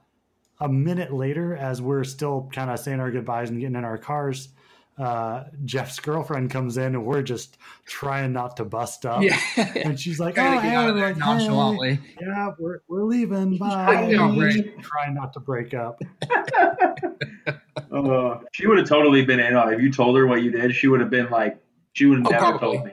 [0.59, 3.97] a minute later as we're still kind of saying our goodbyes and getting in our
[3.97, 4.49] cars
[4.97, 9.23] uh, Jeff's girlfriend comes in and we're just trying not to bust up.
[9.23, 9.39] Yeah.
[9.81, 11.95] And she's like, "Oh, hey, like, nonchalantly.
[11.95, 13.57] Hey, yeah, we're we're leaving.
[13.59, 14.13] Bye."
[14.81, 16.01] Trying not to break up.
[17.91, 19.73] uh, she would have totally been in on.
[19.73, 21.57] If you told her what you did, she would have been like,
[21.93, 22.77] she would have oh, never probably.
[22.77, 22.91] told me.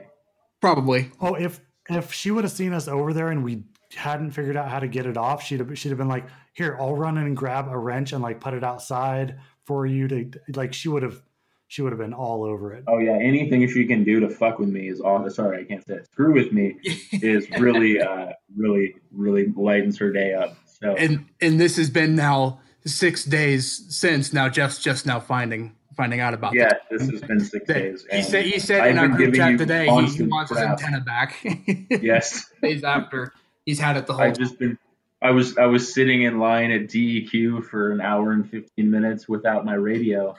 [0.61, 1.11] Probably.
[1.21, 4.69] Oh, if if she would have seen us over there and we hadn't figured out
[4.69, 7.27] how to get it off, she'd have she'd have been like, "Here, I'll run in
[7.27, 11.03] and grab a wrench and like put it outside for you to like." She would
[11.03, 11.23] have
[11.69, 12.85] she would have been all over it.
[12.89, 15.29] Oh yeah, anything she can do to fuck with me is all.
[15.31, 16.07] Sorry, I can't say it.
[16.07, 16.77] Screw with me
[17.13, 20.57] is really, uh, really, really lightens her day up.
[20.65, 24.33] So and and this has been now six days since.
[24.33, 26.55] Now Jeff's just now finding finding out about.
[26.55, 28.07] yeah, this has been six days.
[28.11, 30.59] He said he said I've in our group chat today he, he constant wants his
[30.61, 31.45] antenna back.
[31.91, 33.35] Yes, days after
[33.67, 34.79] he's had it the whole I've just been.
[35.21, 39.29] I was I was sitting in line at DEQ for an hour and fifteen minutes
[39.29, 40.35] without my radio.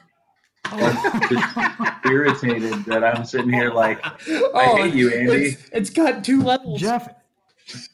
[0.72, 1.28] Oh.
[1.30, 5.34] just irritated that I'm sitting here like Oh, hate you, Andy.
[5.34, 6.80] It's, it's got two levels.
[6.80, 7.10] Jeff,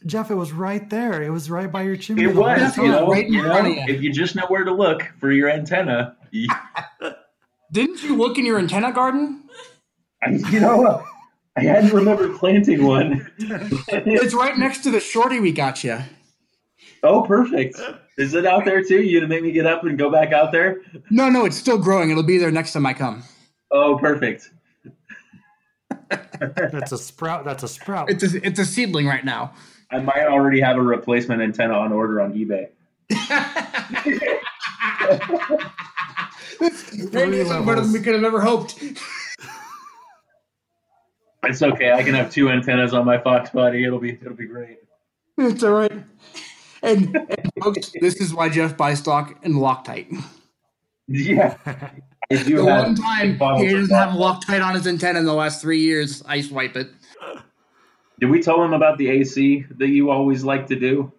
[0.05, 1.21] Jeff, it was right there.
[1.21, 2.23] It was right by your chimney.
[2.23, 3.95] it was, you know, right you know, front of you.
[3.95, 6.47] if you just know where to look for your antenna, you,
[7.75, 9.43] Didn't you look in your antenna garden?
[10.23, 11.03] I, you know,
[11.57, 13.29] I hadn't remembered planting one.
[13.37, 15.97] It's right next to the shorty we got you.
[17.03, 17.77] oh, perfect.
[18.17, 19.01] Is it out there too?
[19.01, 20.83] You gonna make me get up and go back out there?
[21.09, 22.11] No, no, it's still growing.
[22.11, 23.23] It'll be there next time I come.
[23.71, 24.51] Oh, perfect.
[26.39, 27.43] That's a sprout.
[27.43, 28.09] That's a sprout.
[28.09, 29.53] It's a, it's a seedling right now.
[29.91, 32.69] I might already have a replacement antenna on order on eBay.
[36.59, 38.81] Maybe it's better than we could have ever hoped.
[41.43, 41.91] It's okay.
[41.91, 43.85] I can have two antennas on my Fox body.
[43.85, 44.79] It'll be it'll be great.
[45.37, 46.03] It's all right.
[46.81, 50.23] And, and folks, this is why Jeff buys stock in Loctite.
[51.07, 51.57] Yeah.
[52.31, 54.45] I do The one time he doesn't have Fox.
[54.45, 56.89] Loctite on his antenna in the last three years, I swipe it.
[58.19, 61.11] Did we tell him about the AC that you always like to do?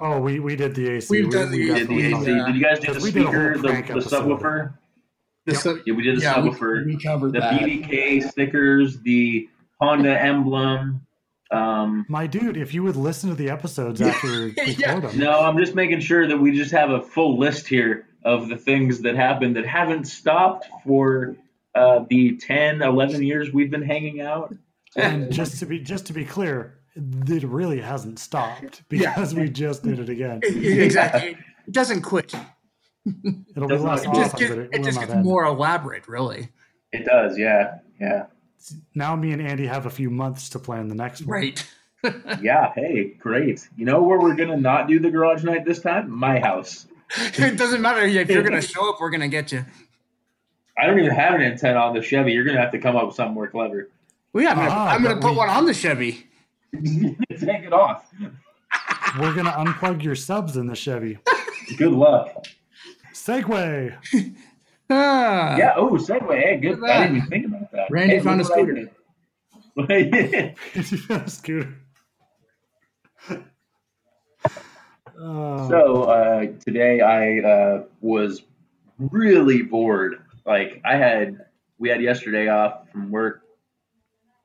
[0.00, 1.06] Oh, we, we did the AC.
[1.10, 2.24] We've we, done we We did the AC.
[2.24, 4.74] Did you guys do the We did speaker, the, the subwoofer?
[5.46, 5.60] The Yep.
[5.62, 6.84] sub- Yeah, we did the yeah, subwoofer.
[6.86, 7.60] we covered the that.
[7.60, 9.48] BBK stickers, the
[9.80, 11.02] Honda emblem.
[11.52, 14.98] Um, My dude, if you would listen to the episodes after we Yeah.
[14.98, 18.48] them, no, I'm just making sure that we just have a full list here of
[18.48, 21.36] the things that happened that haven't stopped for
[21.76, 24.52] uh, the 10, 11 years we've been hanging out.
[24.96, 29.14] and just to be just to be clear, it really hasn't stopped Yeah.
[29.14, 30.40] because we just did it again.
[30.44, 31.36] exactly.
[31.66, 32.32] It doesn't quit.
[32.34, 35.24] It'll be Doesn't less it It just often, gets, but it, it just gets end.
[35.24, 36.48] more elaborate, really.
[36.92, 38.26] It does, yeah, yeah,
[38.94, 41.30] Now me and Andy have a few months to plan the next one.
[41.30, 41.66] Right.
[42.42, 42.72] yeah.
[42.74, 43.68] Hey, great.
[43.76, 46.10] You know where we're gonna not do the garage night this time?
[46.10, 46.86] My house.
[47.18, 49.64] it doesn't matter if you're going to show up, we're going to get you.
[50.76, 52.32] I don't even have an antenna on the Chevy.
[52.32, 53.88] You're gonna have to come up with something more clever.
[54.32, 56.26] We I'm gonna, Ah, I'm gonna put we- one on the Chevy.
[57.38, 58.10] Take it off.
[59.18, 61.18] We're gonna unplug your subs in the Chevy.
[61.76, 62.46] Good luck.
[63.12, 63.94] Segway.
[64.88, 65.72] Ah, Yeah.
[65.76, 66.40] Oh, Segway.
[66.40, 66.78] Hey, good.
[66.78, 67.90] Look I didn't even think about that.
[67.90, 68.86] Randy Hey, found look a
[69.74, 71.74] what I found a Scooter.
[75.18, 78.42] So uh, today I uh, was
[78.98, 80.22] really bored.
[80.44, 81.46] Like I had,
[81.78, 83.42] we had yesterday off from work,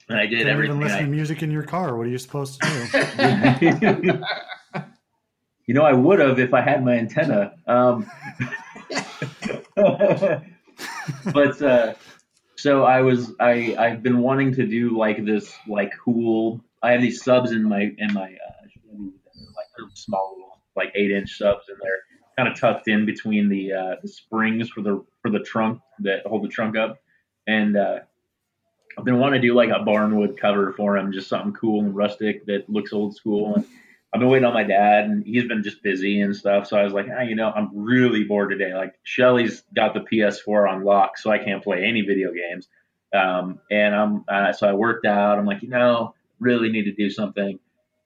[0.09, 0.79] and I did can't even everything.
[0.79, 1.95] listen to music in your car.
[1.97, 4.19] What are you supposed to do?
[5.67, 7.53] you know, I would have if I had my antenna.
[7.67, 8.09] Um,
[11.33, 11.93] but uh,
[12.57, 16.61] so I was I I've been wanting to do like this like cool.
[16.83, 21.37] I have these subs in my in my uh, like small little like eight inch
[21.37, 21.99] subs and they're
[22.37, 26.25] kind of tucked in between the uh, the springs for the for the trunk that
[26.25, 26.97] hold the trunk up
[27.47, 27.77] and.
[27.77, 27.99] Uh,
[28.97, 31.95] I've been wanting to do like a barnwood cover for him, just something cool and
[31.95, 33.55] rustic that looks old school.
[33.55, 33.65] And
[34.13, 36.67] I've been waiting on my dad, and he's been just busy and stuff.
[36.67, 38.73] So I was like, ah, you know, I'm really bored today.
[38.73, 42.67] Like Shelly's got the PS4 on lock, so I can't play any video games.
[43.13, 45.37] Um, and I'm uh, so I worked out.
[45.37, 47.59] I'm like, you know, really need to do something.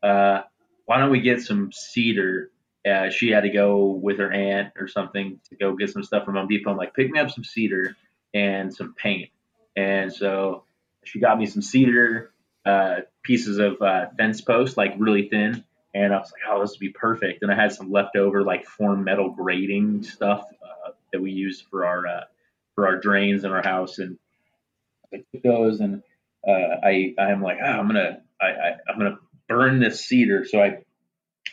[0.03, 0.41] Uh,
[0.85, 2.51] why don't we get some cedar?
[2.87, 6.23] Uh, she had to go with her aunt or something to go get some stuff
[6.23, 6.69] from Home Depot.
[6.69, 7.95] I'm like, pick me up some cedar
[8.35, 9.29] and some paint.
[9.75, 10.65] And so
[11.05, 12.31] she got me some cedar
[12.65, 15.63] uh, pieces of uh, fence post, like really thin.
[15.93, 17.41] And I was like, oh, this would be perfect.
[17.41, 21.85] And I had some leftover like form metal grating stuff uh, that we use for
[21.85, 22.23] our uh,
[22.73, 23.99] for our drains in our house.
[23.99, 24.17] And
[25.13, 26.03] I took those and
[26.45, 26.51] uh,
[26.83, 30.45] I I'm like, oh, I'm gonna I, I I'm gonna burn this cedar.
[30.45, 30.83] So I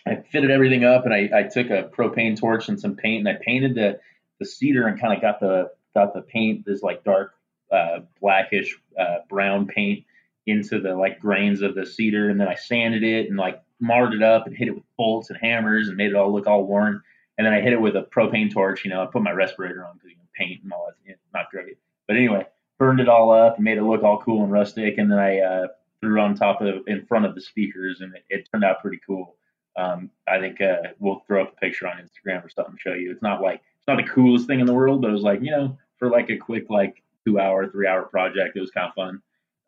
[0.06, 3.36] I fitted everything up and I, I took a propane torch and some paint and
[3.36, 4.00] I painted the
[4.40, 7.34] the cedar and kind of got the got the paint this like dark
[7.72, 10.04] uh, blackish uh, brown paint
[10.46, 14.14] into the like grains of the cedar, and then I sanded it and like marred
[14.14, 16.64] it up and hit it with bolts and hammers and made it all look all
[16.64, 17.00] worn.
[17.38, 18.84] And then I hit it with a propane torch.
[18.84, 21.16] You know, I put my respirator on because you know, paint and all that.
[21.34, 22.46] Not great, but anyway,
[22.78, 24.98] burned it all up and made it look all cool and rustic.
[24.98, 25.66] And then I uh,
[26.00, 28.82] threw it on top of in front of the speakers, and it, it turned out
[28.82, 29.36] pretty cool.
[29.76, 32.92] Um, I think uh, we'll throw up a picture on Instagram or something to show
[32.92, 33.10] you.
[33.10, 35.40] It's not like it's not the coolest thing in the world, but it was like
[35.40, 38.56] you know for like a quick like two hour, three hour project.
[38.56, 39.22] It was kind of fun.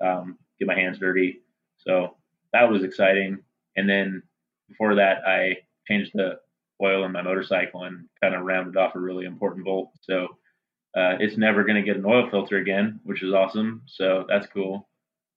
[0.05, 1.41] Um, get my hands dirty.
[1.77, 2.17] So
[2.53, 3.39] that was exciting.
[3.77, 4.23] And then
[4.69, 6.39] before that, I changed the
[6.83, 9.91] oil in my motorcycle and kind of rounded off a really important bolt.
[10.01, 10.25] So
[10.97, 13.83] uh, it's never going to get an oil filter again, which is awesome.
[13.87, 14.89] So that's cool.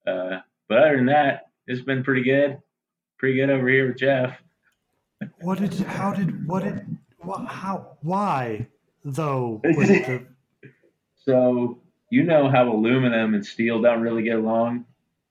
[0.05, 0.39] Uh,
[0.69, 2.59] but other than that, it's been pretty good.
[3.17, 4.37] Pretty good over here with Jeff.
[5.41, 5.73] What did?
[5.73, 6.47] How did?
[6.47, 6.97] What did?
[7.17, 7.97] What, how?
[8.01, 8.67] Why
[9.03, 9.61] though?
[9.65, 10.25] The...
[11.15, 14.85] so you know how aluminum and steel don't really get along.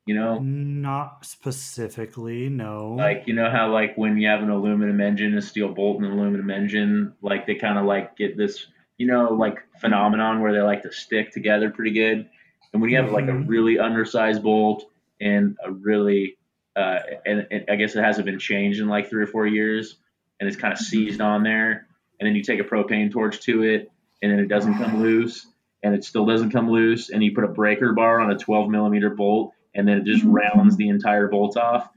[0.06, 2.48] You know, not specifically.
[2.48, 2.94] No.
[2.96, 6.06] Like you know how like when you have an aluminum engine, a steel bolt, and
[6.06, 8.66] an aluminum engine, like they kind of like get this
[8.98, 12.28] you know, like phenomenon where they like to stick together pretty good.
[12.72, 13.48] And when you have like a mm-hmm.
[13.48, 14.84] really undersized bolt
[15.20, 16.38] and a really,
[16.74, 19.96] uh, and, and, I guess it hasn't been changed in like three or four years,
[20.40, 21.86] and it's kind of seized on there,
[22.18, 23.90] and then you take a propane torch to it,
[24.22, 25.46] and then it doesn't come loose,
[25.86, 28.68] and it still doesn't come loose, and you put a breaker bar on a 12
[28.68, 30.32] millimeter bolt, and then it just mm-hmm.
[30.32, 31.88] rounds the entire bolt off,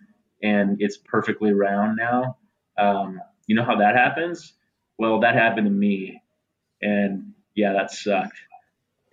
[0.44, 2.38] and it's perfectly round now.
[2.78, 4.54] Um, you know how that happens?
[4.98, 6.22] Well, that happened to me
[6.82, 8.38] and yeah, that sucked.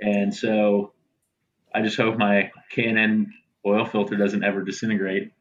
[0.00, 0.92] And so
[1.74, 3.32] I just hope my K&N
[3.64, 5.32] oil filter doesn't ever disintegrate.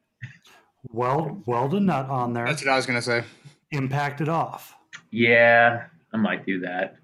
[0.91, 2.45] Well, weld a nut on there.
[2.45, 3.23] That's what I was gonna say.
[3.71, 4.75] Impact it off.
[5.11, 6.95] Yeah, I might do that.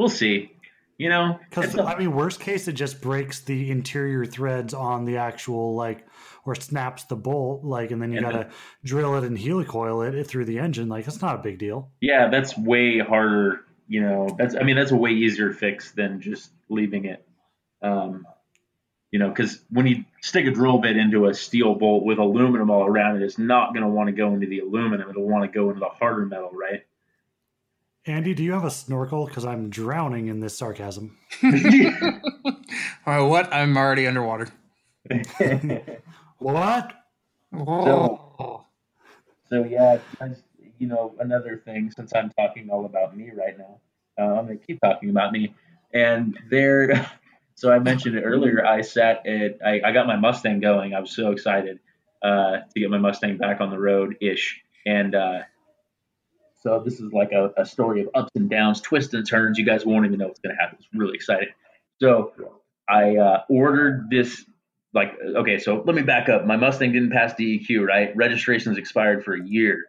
[0.00, 0.50] We'll see.
[0.96, 5.18] You know, because I mean, worst case, it just breaks the interior threads on the
[5.18, 6.06] actual like
[6.46, 8.48] or snaps the bolt, like, and then you gotta
[8.82, 10.88] drill it and helicoil it, it through the engine.
[10.88, 11.90] Like, it's not a big deal.
[12.00, 13.60] Yeah, that's way harder.
[13.88, 17.26] You know, that's I mean, that's a way easier fix than just leaving it.
[17.82, 18.26] Um,
[19.10, 22.70] you know, because when you stick a drill bit into a steel bolt with aluminum
[22.70, 25.10] all around it, it's not going to want to go into the aluminum.
[25.10, 26.84] It'll want to go into the harder metal, right?
[28.06, 29.26] Andy, do you have a snorkel?
[29.26, 31.18] Because I'm drowning in this sarcasm.
[31.42, 31.50] all
[33.06, 33.52] right, what?
[33.52, 34.48] I'm already underwater.
[36.40, 36.94] What?
[37.52, 38.64] So,
[39.50, 39.98] so yeah,
[40.78, 43.78] you know, another thing, since I'm talking all about me right now,
[44.18, 45.54] uh, I'm going to keep talking about me.
[45.92, 47.10] And there,
[47.54, 50.94] so I mentioned it earlier, I sat at, I, I got my Mustang going.
[50.94, 51.78] I was so excited
[52.22, 54.62] uh, to get my Mustang back on the road ish.
[54.86, 55.40] And uh,
[56.62, 59.58] so this is like a, a story of ups and downs, twists and turns.
[59.58, 60.78] You guys won't even know what's going to happen.
[60.78, 61.48] It's really exciting.
[62.00, 62.32] So
[62.88, 64.44] I uh, ordered this
[64.92, 66.46] like okay, so let me back up.
[66.46, 68.14] My Mustang didn't pass DEQ, right?
[68.16, 69.84] Registration's expired for a year,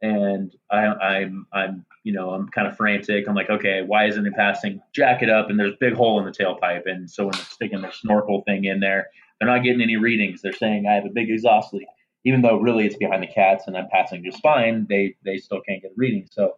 [0.00, 3.26] and I, I'm I'm you know I'm kind of frantic.
[3.28, 4.80] I'm like, okay, why isn't it passing?
[4.94, 7.44] Jack it up, and there's a big hole in the tailpipe, and so when they're
[7.44, 9.08] sticking their snorkel thing in there,
[9.40, 10.40] they're not getting any readings.
[10.40, 11.88] They're saying I have a big exhaust leak,
[12.24, 14.86] even though really it's behind the cats and I'm passing just fine.
[14.88, 16.28] They they still can't get a reading.
[16.30, 16.56] So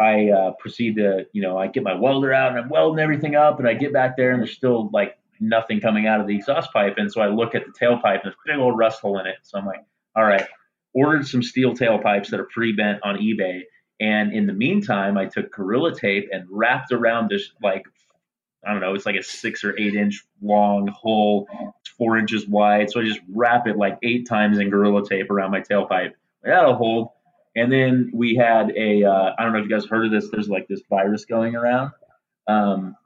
[0.00, 3.34] I uh, proceed to you know I get my welder out and I'm welding everything
[3.34, 6.36] up, and I get back there and there's still like nothing coming out of the
[6.36, 6.94] exhaust pipe.
[6.96, 9.26] And so I look at the tailpipe, and there's a big old rust hole in
[9.26, 9.36] it.
[9.42, 9.84] So I'm like,
[10.16, 10.46] all right,
[10.94, 13.62] ordered some steel tailpipes that are pre bent on eBay.
[14.00, 17.84] And in the meantime, I took Gorilla Tape and wrapped around this, like,
[18.64, 21.48] I don't know, it's like a six or eight inch long hole.
[21.80, 22.90] It's four inches wide.
[22.90, 26.12] So I just wrap it like eight times in Gorilla Tape around my tailpipe.
[26.42, 27.08] That'll hold.
[27.54, 30.30] And then we had a, uh, I don't know if you guys heard of this,
[30.30, 31.92] there's like this virus going around.
[32.46, 32.96] Um,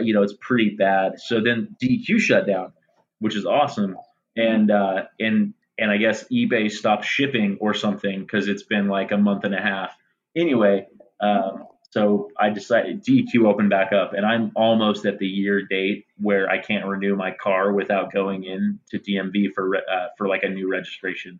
[0.00, 1.20] you know, it's pretty bad.
[1.20, 2.72] So then DQ shut down,
[3.20, 3.96] which is awesome.
[4.36, 9.12] And, uh, and, and I guess eBay stopped shipping or something because it's been like
[9.12, 9.94] a month and a half.
[10.36, 10.86] Anyway,
[11.20, 16.06] um, so I decided DEQ opened back up, and I'm almost at the year date
[16.16, 20.42] where I can't renew my car without going in to DMV for uh, for like
[20.42, 21.38] a new registration.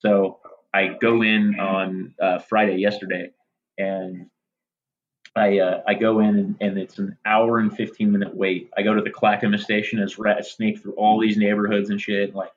[0.00, 0.40] So
[0.74, 3.30] I go in on uh, Friday yesterday,
[3.78, 4.26] and
[5.36, 8.70] I uh, I go in and, and, it's an hour and 15 minute wait.
[8.76, 12.30] I go to the Clackamas station as rat snake through all these neighborhoods and shit.
[12.30, 12.50] And like,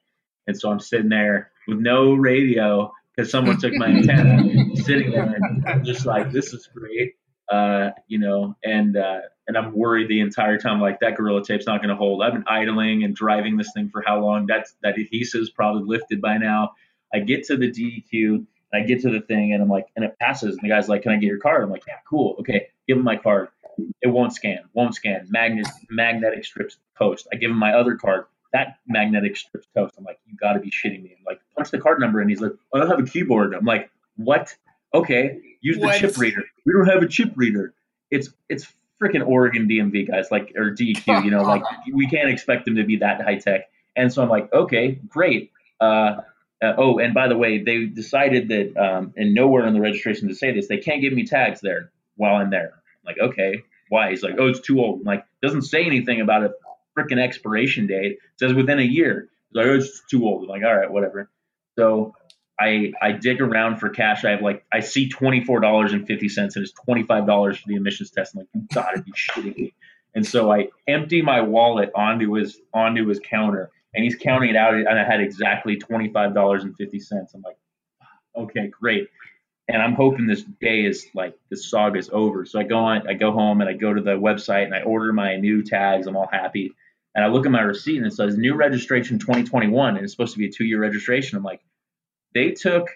[0.47, 5.35] and so I'm sitting there with no radio because someone took my antenna, sitting there,
[5.35, 7.13] and I'm just like this is great,
[7.49, 8.55] uh, you know.
[8.63, 11.95] And uh, and I'm worried the entire time like that gorilla tape's not going to
[11.95, 12.23] hold.
[12.23, 14.45] I've been idling and driving this thing for how long?
[14.47, 16.73] That's that adhesive's probably lifted by now.
[17.13, 20.03] I get to the DEQ and I get to the thing and I'm like, and
[20.03, 20.55] it passes.
[20.55, 21.63] And the guy's like, Can I get your card?
[21.63, 22.35] I'm like, Yeah, cool.
[22.39, 22.67] Okay.
[22.87, 23.49] Give him my card.
[24.01, 25.27] It won't scan, won't scan.
[25.29, 27.27] Magnet, magnetic strips toast.
[27.33, 28.25] I give him my other card.
[28.53, 29.95] That magnetic strips toast.
[29.97, 31.15] I'm like, You got to be shitting me.
[31.17, 32.19] I'm like, Punch the card number.
[32.19, 33.53] And he's like, I don't have a keyboard.
[33.53, 34.55] I'm like, What?
[34.93, 35.39] Okay.
[35.61, 35.99] Use the what?
[35.99, 36.43] chip reader.
[36.65, 37.73] We don't have a chip reader.
[38.11, 38.67] It's, it's,
[39.01, 41.63] freaking Oregon DMV guys, like or DEQ, you know, like
[41.93, 43.69] we can't expect them to be that high tech.
[43.95, 45.51] And so I'm like, okay, great.
[45.79, 46.21] Uh,
[46.61, 50.27] uh, oh, and by the way, they decided that, um, and nowhere in the registration
[50.29, 52.73] to say this, they can't give me tags there while I'm there.
[52.73, 54.09] I'm like, okay, why?
[54.09, 55.01] He's like, oh, it's too old.
[55.01, 56.53] I'm like, doesn't say anything about a
[56.97, 58.13] freaking expiration date.
[58.13, 59.29] It says within a year.
[59.49, 60.43] He's like, oh, it's too old.
[60.43, 61.29] I'm like, all right, whatever.
[61.77, 62.15] So
[62.59, 64.23] I I dig around for cash.
[64.23, 67.25] I have like I see twenty four dollars and fifty cents and it's twenty five
[67.25, 68.33] dollars for the emissions test.
[68.33, 69.73] I'm like, you gotta be shitting me.
[70.15, 74.55] And so I empty my wallet onto his onto his counter, and he's counting it
[74.55, 77.33] out, and I had exactly twenty five dollars and fifty cents.
[77.33, 77.57] I'm like,
[78.37, 79.09] okay, great.
[79.67, 82.45] And I'm hoping this day is like this saga is over.
[82.45, 84.83] So I go on, I go home, and I go to the website, and I
[84.83, 86.07] order my new tags.
[86.07, 86.71] I'm all happy,
[87.13, 90.33] and I look at my receipt, and it says new registration 2021, and it's supposed
[90.33, 91.37] to be a two year registration.
[91.37, 91.59] I'm like,
[92.35, 92.87] they took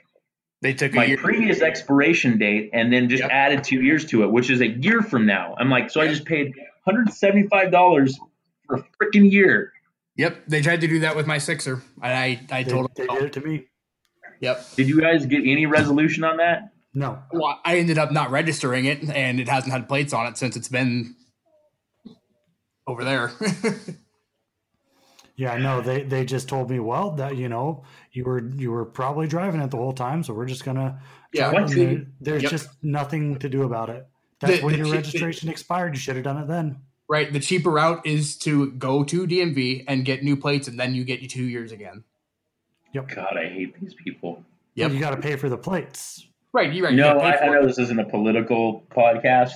[0.61, 1.17] They took my year.
[1.17, 3.31] previous expiration date and then just Yep.
[3.31, 5.55] added two years to it, which is a year from now.
[5.57, 6.53] I'm like, so I just paid
[6.85, 8.13] $175
[8.67, 9.71] for a freaking year.
[10.17, 11.81] Yep, they tried to do that with my sixer.
[12.01, 13.15] I I, I They, told they them.
[13.15, 13.65] did it to me.
[14.41, 14.75] Yep.
[14.75, 16.71] Did you guys get any resolution on that?
[16.93, 17.19] No.
[17.31, 20.55] Well, I ended up not registering it, and it hasn't had plates on it since
[20.57, 21.15] it's been
[22.87, 23.31] over there.
[25.39, 25.79] Yeah, I know.
[25.79, 29.61] They they just told me, well, that you know, you were you were probably driving
[29.61, 30.99] it the whole time, so we're just gonna.
[31.33, 32.51] Yeah, drive what the- There's Yep.
[32.51, 34.05] just nothing to do about it.
[34.41, 35.93] That's The- when the your cheap- registration expired.
[35.93, 36.79] You should have done it then.
[37.07, 37.31] right.
[37.31, 41.03] The cheaper route is to go to DMV and get new plates, and then you
[41.05, 42.03] get you two years again.
[42.93, 43.07] Yep.
[43.15, 44.43] God, I hate these people.
[44.75, 44.91] Yep.
[44.91, 46.27] You got to pay for the plates.
[46.51, 46.73] Right.
[46.73, 46.93] You're right.
[46.95, 47.67] No, you gotta I, I know it.
[47.67, 49.53] this isn't a political podcast,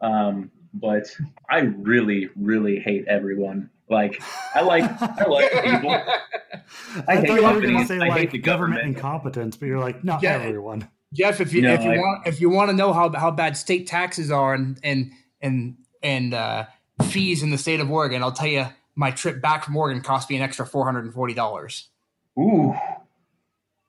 [0.00, 1.06] um, but
[1.48, 3.70] I really, really hate everyone.
[3.90, 4.22] Like,
[4.54, 5.90] I like, I like people.
[5.90, 6.02] I,
[7.08, 8.96] I thought hate you were going to say I hate like the government government.
[8.96, 10.34] incompetence, but you're like, not Yeah.
[10.40, 10.88] everyone.
[11.12, 13.32] Jeff, if you No, if you I- want if you want to know how how
[13.32, 15.10] bad state taxes are and and
[15.42, 16.66] and and uh,
[17.08, 20.30] fees in the state of Oregon, I'll tell you my trip back from Oregon cost
[20.30, 21.88] me an extra four hundred and forty dollars.
[22.38, 22.74] Ooh.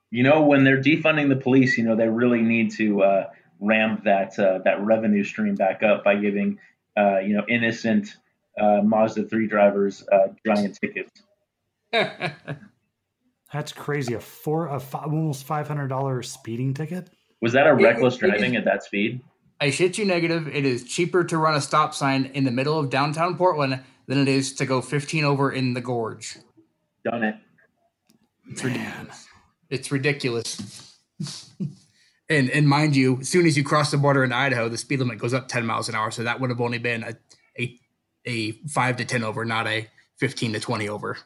[0.10, 3.30] You know, when they're defunding the police, you know, they really need to uh,
[3.60, 6.58] ramp that uh, that revenue stream back up by giving,
[6.98, 8.18] uh, you know, innocent
[8.62, 11.12] uh, Mazda 3 drivers uh, giant tickets.
[13.54, 14.14] That's crazy.
[14.14, 17.10] A four, a fi- almost five hundred dollars speeding ticket.
[17.42, 19.22] Was that a It- reckless it is- driving at that speed?
[19.60, 20.48] I shit you negative.
[20.48, 24.18] It is cheaper to run a stop sign in the middle of downtown Portland than
[24.18, 26.38] it is to go 15 over in the gorge.
[27.04, 27.36] Done it.
[28.50, 29.28] It's ridiculous.
[29.70, 30.98] It's ridiculous.
[32.30, 35.00] and and mind you, as soon as you cross the border into Idaho, the speed
[35.00, 36.10] limit goes up 10 miles an hour.
[36.10, 37.14] So that would have only been a
[37.60, 37.78] a,
[38.26, 41.18] a five to 10 over, not a 15 to 20 over.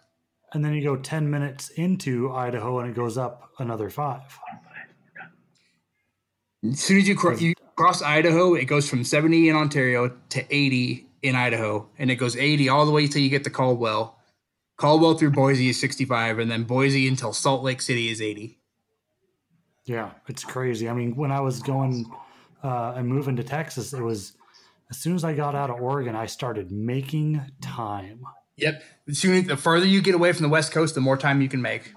[0.53, 4.21] And then you go ten minutes into Idaho, and it goes up another five.
[6.63, 10.55] As soon as you, cro- you cross Idaho, it goes from 70 in Ontario to
[10.55, 14.17] 80 in Idaho, and it goes 80 all the way till you get to Caldwell.
[14.77, 18.57] Caldwell through Boise is 65, and then Boise until Salt Lake City is 80.
[19.85, 20.89] Yeah, it's crazy.
[20.89, 22.09] I mean, when I was going
[22.63, 24.33] uh, and moving to Texas, it was
[24.89, 28.21] as soon as I got out of Oregon, I started making time.
[28.57, 28.83] Yep.
[29.09, 31.41] As soon as, the further you get away from the West Coast, the more time
[31.41, 31.93] you can make.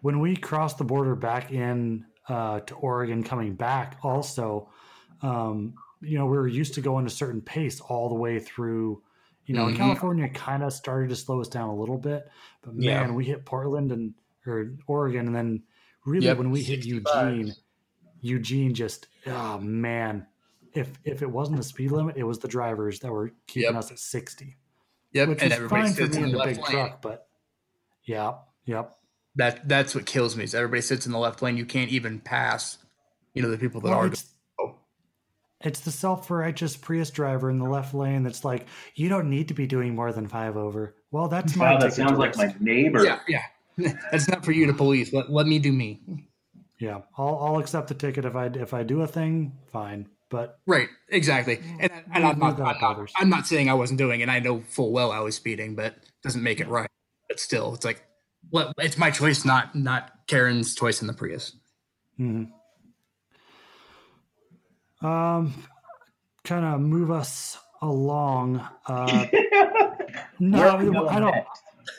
[0.00, 4.70] When we crossed the border back in uh, to Oregon, coming back, also,
[5.22, 9.02] um, you know, we were used to going a certain pace all the way through.
[9.46, 9.76] You know, Mhm.
[9.76, 12.28] California kind of started to slow us down a little bit,
[12.62, 13.10] but man, Yeah.
[13.12, 14.14] we hit Portland and
[14.46, 15.62] or Oregon, and then
[16.06, 17.36] really Yep, when we hit 65.
[17.36, 17.54] Eugene,
[18.20, 20.26] Eugene just oh man,
[20.78, 23.78] if if it wasn't the speed limit, it was the drivers that were keeping Yep.
[23.78, 24.56] us at sixty,
[25.12, 25.28] Yep.
[25.28, 26.66] which and was everybody fine for sits me in in the the big lane.
[26.66, 27.28] truck, but
[28.04, 28.94] yeah, yep.
[29.36, 30.44] That that's what kills me.
[30.44, 31.56] Is everybody sits in the left lane.
[31.56, 32.78] You can't even pass.
[33.34, 34.06] You know the people that Well, are.
[34.06, 34.34] it's,
[35.60, 39.54] it's the self-righteous Prius driver in the left lane that's like, you don't need to
[39.54, 40.94] be doing more than five over.
[41.10, 43.04] Well, that's my Wow, that sounds to like my neighbor.
[43.04, 43.42] Yeah, yeah.
[44.10, 45.12] That's not for you to police.
[45.12, 46.00] Let, let me do me.
[46.80, 50.08] Yeah, I'll, I'll accept the ticket if I if I do a thing, fine.
[50.30, 51.60] But Right, exactly.
[51.80, 53.12] And, and I'm, not, That I'm, not, bothers.
[53.16, 54.28] I'm not saying I wasn't doing it.
[54.28, 56.90] I know full well I was speeding, but it doesn't make it right.
[57.28, 58.02] But still, it's like,
[58.50, 61.56] well, it's my choice, not not Karen's choice in the Prius.
[62.18, 62.50] mhm.
[65.02, 65.64] um,
[66.44, 68.66] kind of move us along.
[68.86, 69.26] Uh,
[70.38, 71.36] no, Where I don't.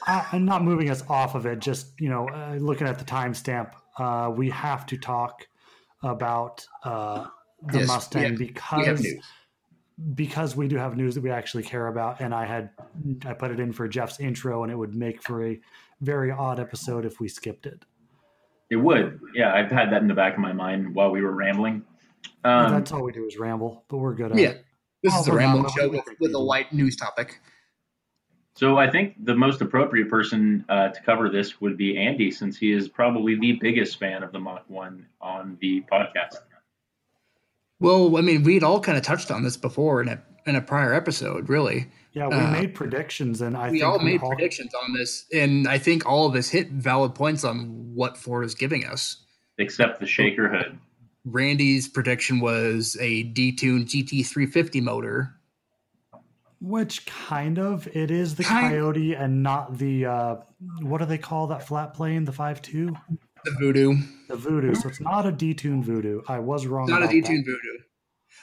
[0.08, 1.60] I, I'm not moving us off of it.
[1.60, 5.48] Just you know, uh, looking at the timestamp, uh, we have to talk
[6.04, 7.28] about uh,
[7.68, 9.22] the Yes, we Mustang have- because We
[10.16, 12.70] because we do have news that we actually care about, and I had
[13.26, 15.60] I put it in for Jeff's intro, and it would make for a
[16.00, 17.84] very odd episode if we skipped it.
[18.70, 19.20] It would.
[19.36, 21.84] Yeah, I've had that in the back of my mind while we were rambling.
[22.46, 24.66] Um, That's all we do is ramble, but we're good at Yeah, it.
[25.04, 26.38] this Oh, is a we're rambling show with, with a do.
[26.40, 27.42] light news topic.
[28.56, 32.58] So I think the most appropriate person uh, to cover this would be Andy, since
[32.58, 36.36] he is probably the biggest fan of the Mach One on the podcast.
[37.80, 40.62] Well, I mean, we'd all kind of touched on this before in a in a
[40.62, 41.88] prior episode, really.
[42.14, 44.30] Yeah, we uh, made predictions, and I we think all made all...
[44.30, 48.46] predictions on this, and I think all of us hit valid points on what Ford
[48.46, 49.24] is giving us,
[49.58, 50.80] except the shaker hood.
[51.26, 55.36] Randy's prediction was a detune GT350 motor,
[56.60, 58.74] which kind of it is the kind...
[58.74, 60.36] Coyote and not the uh,
[60.82, 62.96] what do they call that flat plane, the five two,
[63.44, 64.76] the Voodoo, the Voodoo.
[64.76, 66.22] So it's not a detuned Voodoo.
[66.28, 66.88] I was wrong.
[66.88, 67.80] Not a detune Voodoo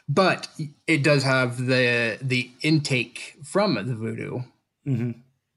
[0.08, 0.48] but
[0.86, 4.40] it does have the the intake from the Voodoo
[4.86, 5.12] mm-hmm.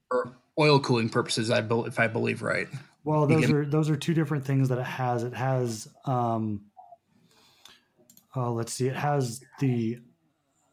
[0.08, 1.50] for oil cooling purposes.
[1.50, 2.68] I be, if I believe right.
[3.04, 5.22] Well, those can, are those are two different things that it has.
[5.22, 6.62] It has, um,
[8.36, 9.98] uh, let's see, it has the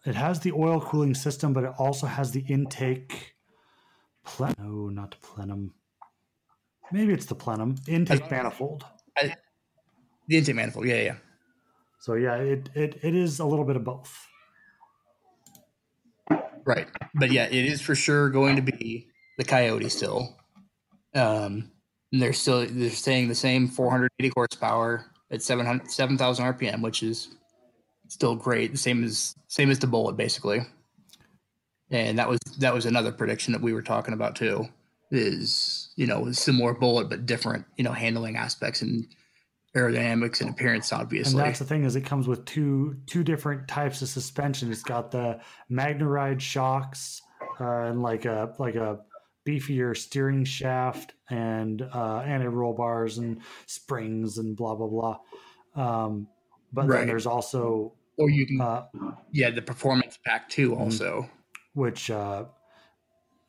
[0.05, 3.35] it has the oil cooling system, but it also has the intake.
[4.25, 5.73] Plen- no, not plenum.
[6.91, 8.85] Maybe it's the plenum intake I, manifold.
[9.17, 9.35] I,
[10.27, 11.15] the intake manifold, yeah, yeah.
[11.99, 14.27] So yeah, it, it it is a little bit of both.
[16.65, 19.07] Right, but yeah, it is for sure going to be
[19.37, 20.35] the Coyote still.
[21.15, 21.71] Um,
[22.11, 27.35] and they're still they're saying the same 480 horsepower at 700 7000 RPM, which is
[28.07, 28.71] still great.
[28.71, 30.61] The same as same as the Bullitt basically.
[31.89, 34.67] And that was that was another prediction that we were talking about too.
[35.09, 39.07] Is you know similar Bullitt but different you know handling aspects and
[39.75, 41.39] aerodynamics and appearance, obviously.
[41.39, 44.71] And that's the thing is it comes with two two different types of suspension.
[44.71, 45.39] It's got the
[45.71, 47.21] MagneRide shocks
[47.59, 48.99] uh, and like a like a
[49.47, 55.19] beefier steering shaft and uh, anti-roll bars and springs and blah blah blah.
[55.75, 56.27] Um,
[56.73, 56.99] but right.
[56.99, 58.85] then there's also or you can uh,
[59.31, 60.81] yeah the performance pack too mm-hmm.
[60.81, 61.29] also
[61.73, 62.45] which uh,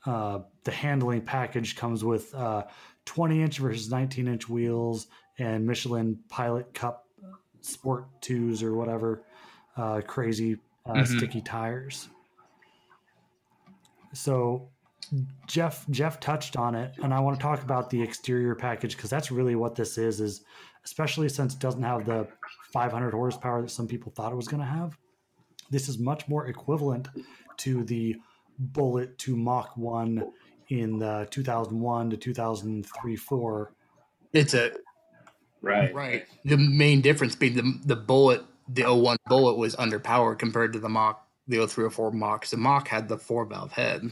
[0.07, 2.65] uh, the handling package comes with uh,
[3.05, 7.07] 20 inch versus 19 inch wheels and Michelin Pilot Cup
[7.61, 9.23] Sport Twos or whatever
[9.77, 11.17] uh, crazy uh, mm-hmm.
[11.17, 12.09] sticky tires.
[14.13, 14.69] So
[15.47, 19.11] Jeff Jeff touched on it, and I want to talk about the exterior package because
[19.11, 20.21] that's really what this is.
[20.21, 20.43] Is
[20.85, 22.27] especially since it doesn't have the
[22.73, 24.97] 500 horsepower that some people thought it was going to have.
[25.71, 27.09] This is much more equivalent
[27.59, 28.17] to the
[28.59, 30.33] Bullitt to Mach One
[30.69, 33.73] in uh, the 2001 to 2003 four.
[34.33, 34.73] It's a
[35.61, 35.93] Right.
[35.95, 36.27] Right.
[36.45, 40.89] The main difference being the the Bullitt, the 01 Bullitt was underpowered compared to the
[40.89, 42.47] Mach, the 03 or 04 Mach.
[42.47, 44.11] The Mach had the four valve head.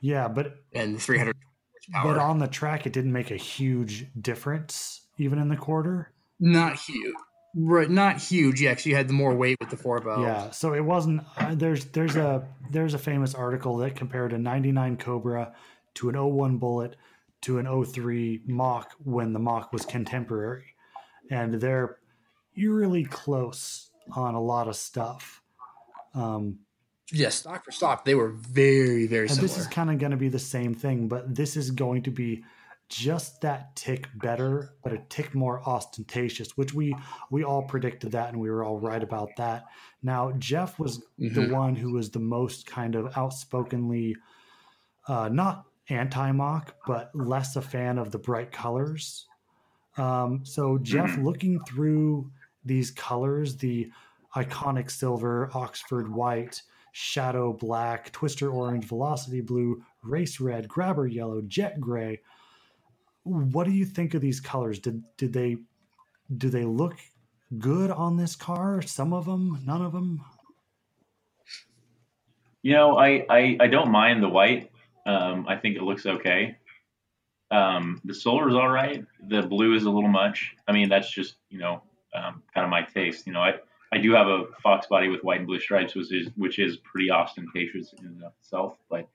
[0.00, 1.36] Yeah, but and 300
[2.02, 6.12] But on the track, it didn't make a huge difference, even in the quarter.
[6.40, 7.14] Not huge.
[7.58, 8.60] Right, not huge.
[8.60, 10.20] Yeah, you had the more weight with the four valve.
[10.20, 11.22] Yeah, so it wasn't.
[11.38, 15.54] Uh, there's there's a there's a famous article that compared a 99 Cobra
[15.94, 16.96] to an 01 Bullitt
[17.42, 20.74] to an 03 Mach when the Mach was contemporary.
[21.30, 21.96] And they're
[22.56, 25.42] eerily close on a lot of stuff.
[26.14, 26.60] Um,
[27.12, 29.48] yes, stock for stock, they were very, very similar.
[29.48, 32.10] This is kind of going to be the same thing, but this is going to
[32.10, 32.44] be
[32.88, 36.94] just that tick better, but a tick more ostentatious, which we
[37.30, 39.64] we all predicted that and we were all right about that.
[40.02, 41.34] Now Jeff was mm-hmm.
[41.34, 44.16] the one who was the most kind of outspokenly
[45.08, 49.26] uh, not anti Mach, but less a fan of the bright colors.
[49.96, 51.24] Um, so, Jeff, mm-hmm.
[51.24, 52.30] looking through
[52.64, 53.90] these colors, the
[54.34, 56.60] iconic silver, Oxford white,
[56.92, 62.20] shadow black, twister orange, velocity blue, race red, grabber yellow, jet gray.
[63.26, 64.78] What do you think of these colors?
[64.78, 65.56] Did did they
[66.36, 66.96] do they look
[67.58, 68.82] good on this car?
[68.82, 70.24] Some of them, none of them.
[72.62, 74.70] You know, I I, I don't mind the white.
[75.06, 76.56] Um, I think it looks okay.
[77.50, 79.04] Um, the solar is all right.
[79.28, 80.54] The blue is a little much.
[80.68, 81.82] I mean, that's just you know
[82.14, 83.26] um, kind of my taste.
[83.26, 83.54] You know, I
[83.92, 86.76] I do have a fox body with white and blue stripes, which is which is
[86.76, 88.76] pretty ostentatious in itself.
[88.88, 89.08] But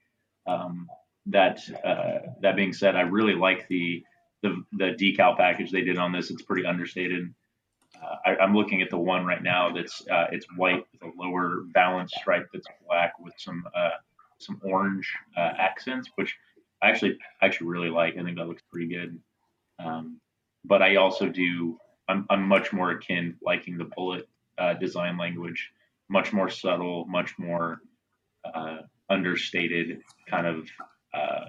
[0.48, 0.90] um,
[1.28, 4.04] that uh, that being said, I really like the,
[4.42, 6.32] the the decal package they did on this.
[6.32, 7.34] It's pretty understated.
[8.02, 11.22] Uh, I, am looking at the one right now that's uh, it's white with a
[11.22, 13.92] lower balance stripe that's black with some uh,
[14.40, 16.36] some orange uh, accents, which
[16.82, 18.18] I actually actually really like.
[18.18, 19.20] I think that looks pretty good.
[19.80, 20.20] Um,
[20.66, 21.78] but I also do.
[22.08, 25.72] I'm, I'm much more akin liking the Bullitt uh, design language,
[26.10, 27.82] much more subtle, much more
[29.10, 30.68] understated, kind of
[31.14, 31.46] uh,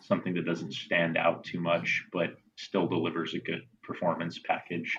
[0.00, 4.96] something that doesn't stand out too much, but still delivers a good performance package.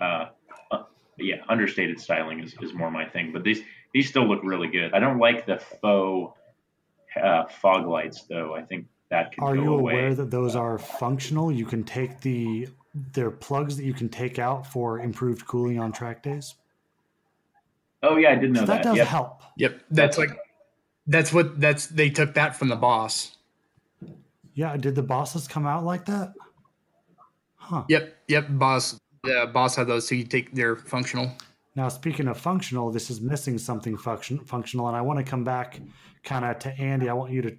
[0.00, 0.26] Uh,
[0.70, 0.82] uh,
[1.18, 3.60] yeah, understated styling is, is more my thing, but these
[3.94, 4.92] these still look really good.
[4.92, 6.38] I don't like the faux
[7.22, 8.54] uh, fog lights, though.
[8.54, 9.92] I think that can are you away.
[9.92, 11.50] aware that those are functional?
[11.50, 12.68] You can take the
[13.12, 16.54] they're plugs that you can take out for improved cooling on track days.
[18.02, 18.82] Oh yeah, I didn't know So that.
[18.82, 19.06] that does Yep.
[19.06, 19.42] help.
[19.56, 20.30] Yep, that's like
[21.06, 23.35] that's what that's they took that from the boss.
[24.56, 26.32] Yeah, did the bosses come out like that?
[27.56, 27.84] Huh.
[27.88, 28.98] Yep, yep, boss.
[29.22, 31.30] The boss had those, so you take they're functional.
[31.74, 35.44] Now, speaking of functional, this is missing something function, functional, and I want to come
[35.44, 35.80] back
[36.24, 37.10] kind of to Andy.
[37.10, 37.54] I want you to,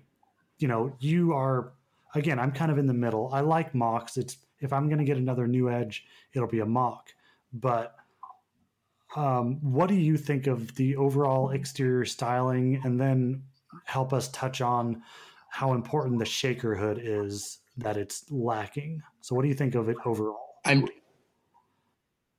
[0.57, 1.73] you know, you are
[2.15, 2.39] again.
[2.39, 3.29] I'm kind of in the middle.
[3.31, 4.17] I like Machs.
[4.17, 7.13] It's if I'm going to get another new edge, it'll be a Mach.
[7.53, 7.95] But
[9.15, 13.43] um, what do you think of the overall exterior styling, and then
[13.85, 15.03] help us touch on
[15.57, 19.01] how important the shaker hood is that it's lacking.
[19.21, 20.59] So, what do you think of it overall?
[20.63, 20.87] I'm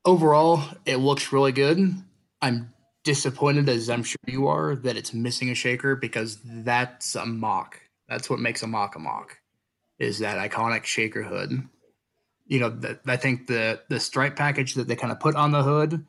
[0.05, 1.97] overall, it looks really good.
[2.41, 7.27] I'm disappointed, as I'm sure you are, that it's missing a shaker because that's a
[7.27, 7.81] Mach.
[8.09, 9.37] That's what makes a Mach a Mach,
[9.99, 11.61] is that iconic shaker hood.
[12.47, 15.51] You know, the, I think the the stripe package that they kind of put on
[15.51, 16.07] the hood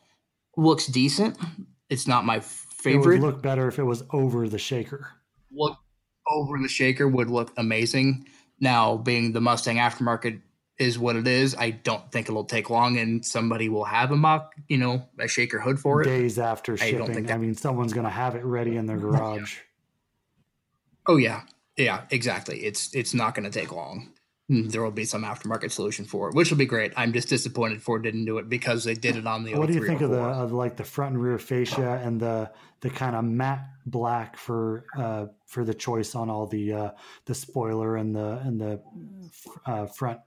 [0.58, 1.40] looks decent.
[1.90, 3.16] It's not my favorite.
[3.16, 5.10] It would look better if it was over the shaker.
[5.52, 5.80] look
[6.30, 8.28] over the shaker would look amazing.
[8.60, 10.42] Now, being the Mustang aftermarket
[10.78, 14.16] is what it is, I don't think it'll take long and somebody will have a
[14.16, 16.06] Mach, you know, a shaker hood for it.
[16.06, 17.14] Days after I don't shipping.
[17.14, 19.58] think I, mean, someone's going to have it ready in their garage.
[21.08, 21.42] Oh yeah.
[21.76, 22.60] Yeah, exactly.
[22.60, 24.12] It's it's not going to take long.
[24.50, 26.92] Mm, There will be some aftermarket solution for it, which will be great.
[26.98, 29.76] I'm just disappointed Ford didn't do it because they did it on the what do
[29.76, 33.16] you think of the of like the front and rear fascia and the the kind
[33.16, 36.92] of matte black for uh, for the choice on all the uh,
[37.26, 38.82] the spoiler and the and the
[39.66, 40.20] uh, front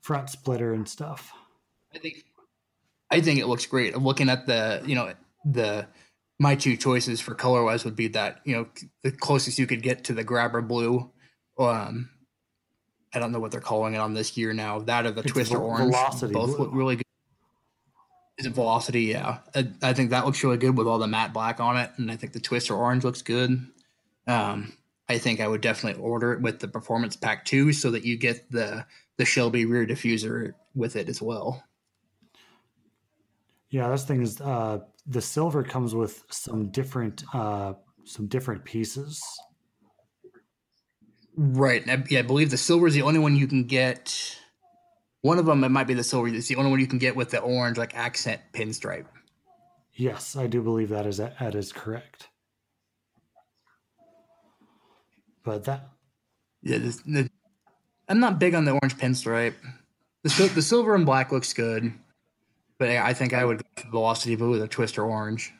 [0.00, 1.32] front splitter and stuff?
[1.92, 2.24] I think
[3.10, 3.96] I think it looks great.
[3.96, 5.12] Looking at the, you know,
[5.44, 5.88] the
[6.38, 8.66] my two choices for color wise would be that, you know,
[9.02, 11.10] the closest you could get to the grabber blue.
[11.58, 12.10] Um
[13.14, 14.80] I don't know what they're calling it on this year now.
[14.80, 15.92] That or the It's twister Vel- orange.
[15.92, 17.04] Velocity Both look really good.
[18.38, 19.02] Is it velocity?
[19.02, 19.38] Yeah.
[19.54, 21.90] I, I think that looks really good with all the matte black on it.
[21.96, 23.66] And I think the twister orange looks good.
[24.26, 24.72] Um
[25.08, 28.16] I think I would definitely order it with the performance pack two so that you
[28.16, 28.86] get the
[29.16, 31.62] the Shelby rear diffuser with it as well.
[33.70, 39.22] Yeah, this thing is uh, the silver comes with some different uh, some different pieces.
[41.36, 41.88] Right.
[41.88, 44.38] I, yeah, I believe the silver is the only one you can get.
[45.22, 46.28] One of them, it might be the silver.
[46.28, 49.06] It's the only one you can get with the orange, like accent pinstripe.
[49.94, 52.28] Yes, I do believe that is that is correct.
[55.44, 55.88] But that
[56.62, 57.28] Yeah, this, the,
[58.08, 59.54] I'm not big on the orange pinstripe.
[60.22, 61.92] The the silver and black looks good,
[62.78, 65.52] but I, I think I would go for Velocity Blue with a twister orange.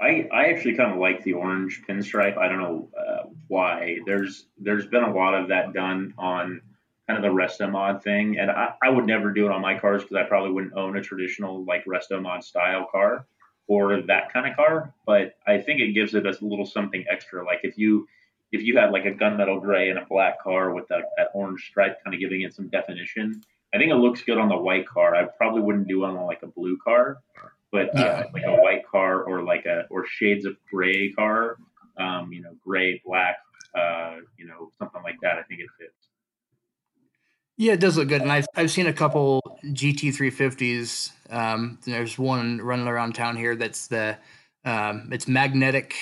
[0.00, 2.38] I, I actually kind of like the orange pinstripe.
[2.38, 2.88] I don't know
[3.48, 3.98] why.
[4.06, 6.60] There's there's been a lot of that done on
[7.06, 9.78] kind of the resto mod thing, and I, I would never do it on my
[9.78, 13.26] cars because I probably wouldn't own a traditional like resto mod style car
[13.66, 14.94] or that kind of car.
[15.06, 17.44] But I think it gives it a little something extra.
[17.44, 18.06] Like if you
[18.52, 21.66] if you had like a gunmetal gray and a black car with that, that orange
[21.68, 23.42] stripe, kind of giving it some definition.
[23.74, 25.14] I think it looks good on the white car.
[25.14, 27.18] I probably wouldn't do it on like a blue car
[27.70, 31.58] but uh, like a white car or like a or shades of gray car,
[31.98, 33.36] um, you know, gray, black,
[33.74, 35.38] uh, you know, something like that.
[35.38, 35.92] I think it fits.
[37.56, 41.10] Yeah, it does look good, and I've I've seen a couple GT350s.
[41.28, 44.16] Um, there's one running around town here that's the
[44.64, 45.94] um, it's magnetic.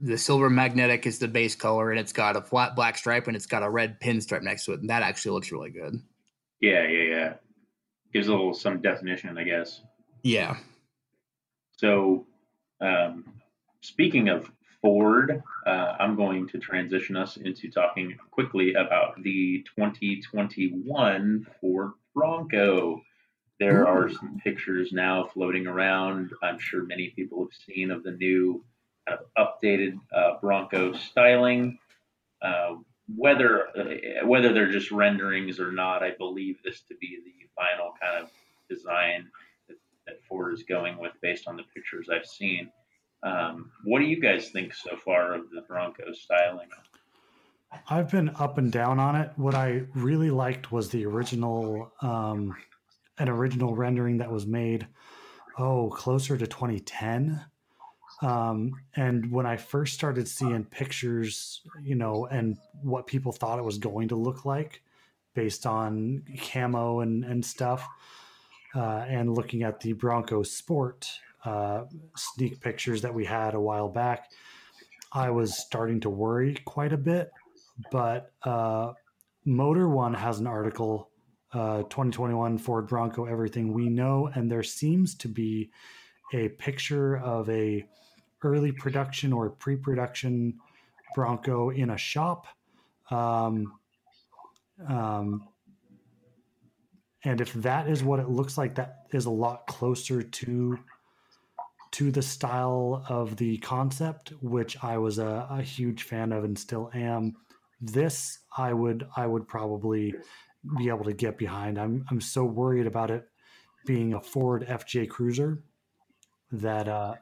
[0.00, 3.36] The silver magnetic is the base color, and it's got a flat black stripe, and
[3.36, 6.00] it's got a red pinstripe next to it, and that actually looks really good.
[6.60, 7.34] Yeah, yeah, yeah.
[8.12, 9.82] Gives a little some definition, I guess.
[10.22, 10.56] Yeah,
[11.76, 12.26] So,
[12.80, 13.24] um,
[13.80, 14.50] speaking of
[14.82, 23.00] Ford, uh, I'm going to transition us into talking quickly about the 2021 Ford Bronco.
[23.60, 26.32] There are some pictures now floating around.
[26.42, 28.64] I'm sure many people have seen of the new
[29.06, 31.78] kind of updated uh, Bronco styling.
[32.42, 32.76] Uh,
[33.14, 37.94] whether uh, whether they're just renderings or not, I believe this to be the final
[38.02, 38.30] kind of
[38.68, 39.28] design
[39.68, 39.76] that,
[40.06, 42.70] that Ford is going with based on the pictures I've seen.
[43.22, 46.68] Um, what do you guys think so far of the Bronco styling?
[47.88, 49.30] I've been up and down on it.
[49.36, 52.54] What I really liked was the original, um,
[53.18, 54.86] an original rendering that was made,
[55.58, 57.40] oh, closer to 2010.
[58.20, 63.64] Um, and when I first started seeing pictures, you know, and what people thought it
[63.64, 64.82] was going to look like
[65.34, 67.86] based on camo and, and stuff,
[68.74, 71.10] uh, and looking at the Bronco Sport
[71.44, 71.84] uh,
[72.16, 74.30] sneak pictures that we had a while back,
[75.12, 77.30] I was starting to worry quite a bit
[77.90, 78.92] but uh,
[79.46, 81.10] Motor1 has an article,
[81.52, 85.70] uh, 2021 Ford Bronco, everything we know, and there seems to be
[86.32, 87.84] a picture of a
[88.42, 90.58] early production or pre-production
[91.14, 92.46] Bronco in a shop.
[93.10, 93.74] Um,
[94.88, 95.48] um,
[97.24, 100.78] and if that is what it looks like, that is a lot closer to
[101.92, 106.58] to the style of the concept, which I was a, a huge fan of and
[106.58, 107.34] still am.
[107.80, 110.14] This I would I would probably
[110.78, 111.78] be able to get behind.
[111.78, 113.24] I'm I'm so worried about it
[113.86, 115.62] being a Ford FJ Cruiser
[116.52, 117.14] that uh,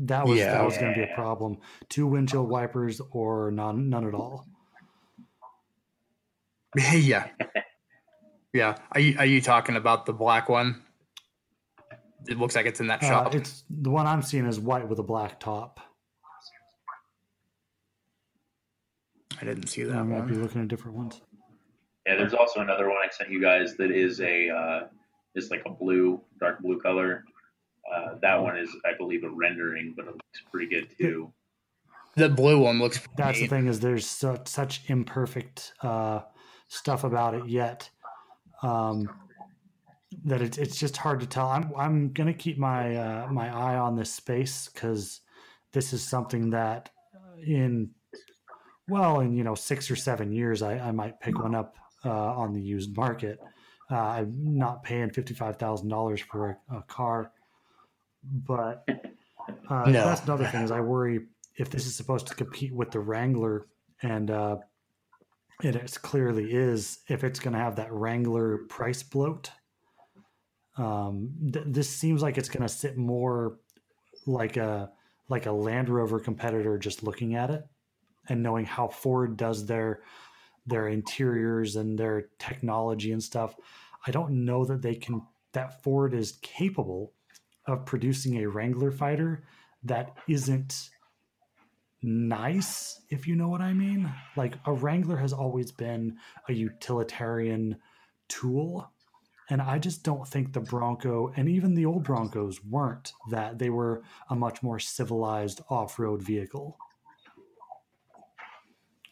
[0.00, 0.52] that was yeah.
[0.52, 1.58] that was going to be a problem.
[1.88, 4.46] Two windshield wipers or none none at all.
[6.76, 7.28] yeah,
[8.52, 8.76] yeah.
[8.92, 10.82] Are you are you talking about the black one?
[12.26, 13.34] It looks like it's in that uh, shop.
[13.34, 15.80] It's the one I'm seeing is white with a black top.
[19.40, 19.96] I didn't see that.
[19.96, 20.28] I might one.
[20.28, 21.20] be looking at different ones.
[22.06, 24.80] Yeah, there's also another one I sent you guys that is a uh,
[25.34, 27.24] is like a blue, dark blue color.
[27.94, 31.32] Uh, that one is, I believe, a rendering, but it looks pretty good too.
[32.16, 33.00] The blue one looks.
[33.16, 33.48] That's neat.
[33.48, 36.22] the thing is there's so, such imperfect uh,
[36.68, 37.88] stuff about it yet
[38.62, 39.08] um,
[40.24, 41.48] that it's it's just hard to tell.
[41.48, 45.20] I'm I'm gonna keep my uh, my eye on this space because
[45.72, 46.90] this is something that
[47.46, 47.90] in
[48.88, 52.10] well in you know six or seven years I, I might pick one up uh,
[52.10, 53.38] on the used market.
[53.90, 57.32] Uh, I'm not paying fifty five thousand dollars for a, a, car,
[58.24, 58.86] but
[59.68, 59.92] uh, no.
[59.92, 61.20] that's another thing is I worry
[61.56, 63.66] if this is supposed to compete with the Wrangler,
[64.02, 64.56] and uh,
[65.62, 69.50] it clearly is, if it's going to have that Wrangler price bloat.
[70.78, 73.58] Um, th- this seems like it's going to sit more
[74.26, 74.90] like a
[75.28, 77.66] like a Land Rover competitor, just looking at it
[78.28, 80.00] and knowing how Ford does their
[80.66, 83.56] their interiors and their technology and stuff.
[84.06, 85.22] I don't know that they can
[85.52, 87.12] that Ford is capable
[87.66, 89.44] of producing a Wrangler fighter
[89.84, 90.90] that isn't
[92.02, 94.12] nice, if you know what I mean.
[94.36, 96.18] Like a Wrangler has always been
[96.48, 97.76] a utilitarian
[98.28, 98.90] tool.
[99.50, 103.58] And I just don't think the Bronco and even the old Broncos weren't that.
[103.58, 106.76] They were a much more civilized off road vehicle.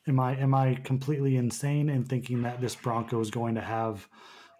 [0.06, 4.08] Am I am I completely insane in thinking that this Bronco is going to have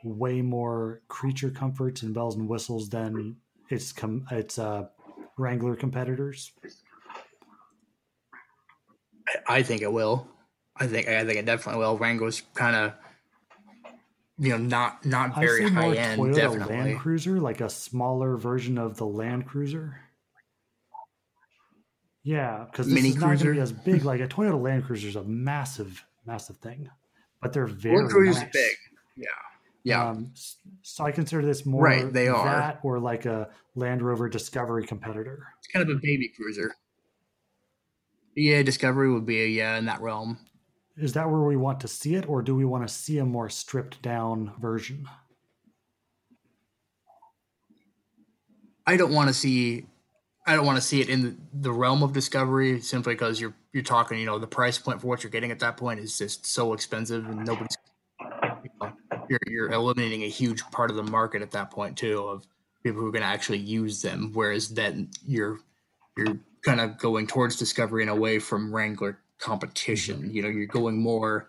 [0.03, 3.37] way more creature comforts and bells and whistles than
[3.69, 4.87] its com- its uh,
[5.37, 6.53] Wrangler competitors?
[9.47, 10.27] I think it will.
[10.77, 11.97] I think I think it definitely will.
[11.97, 12.95] Wrangler's kind of
[14.39, 16.21] you know not not very high end.
[16.21, 20.01] Toyota definitely Land Cruiser, like a smaller version of the Land Cruiser.
[22.23, 24.05] Yeah, because this Mini is not going to be as big.
[24.05, 26.91] Like a Toyota Land Cruiser is a massive, massive thing,
[27.41, 28.53] but they're very Land Cruiser's nice.
[28.53, 28.75] big.
[29.17, 29.27] Yeah,
[29.85, 30.11] yeah.
[30.11, 30.33] Um,
[30.83, 32.13] so I consider this more right.
[32.13, 35.47] They are that or like a Land Rover Discovery competitor.
[35.59, 36.75] It's kind of a baby cruiser.
[38.35, 40.39] Yeah, Discovery would be a yeah in that realm.
[40.97, 43.25] Is that where we want to see it, or do we want to see a
[43.25, 45.07] more stripped down version?
[48.87, 49.87] I don't want to see
[50.47, 53.83] I don't want to see it in the realm of discovery simply because you're you're
[53.83, 56.47] talking, you know, the price point for what you're getting at that point is just
[56.47, 57.77] so expensive, and nobody's
[58.21, 58.93] you know,
[59.29, 62.47] you're you're eliminating a huge part of the market at that point too of
[62.85, 64.31] people who are going to actually use them.
[64.35, 65.59] Whereas then you're
[66.17, 70.31] you're kind of going towards discovery and away from Wrangler competition.
[70.33, 71.49] You know, you're going more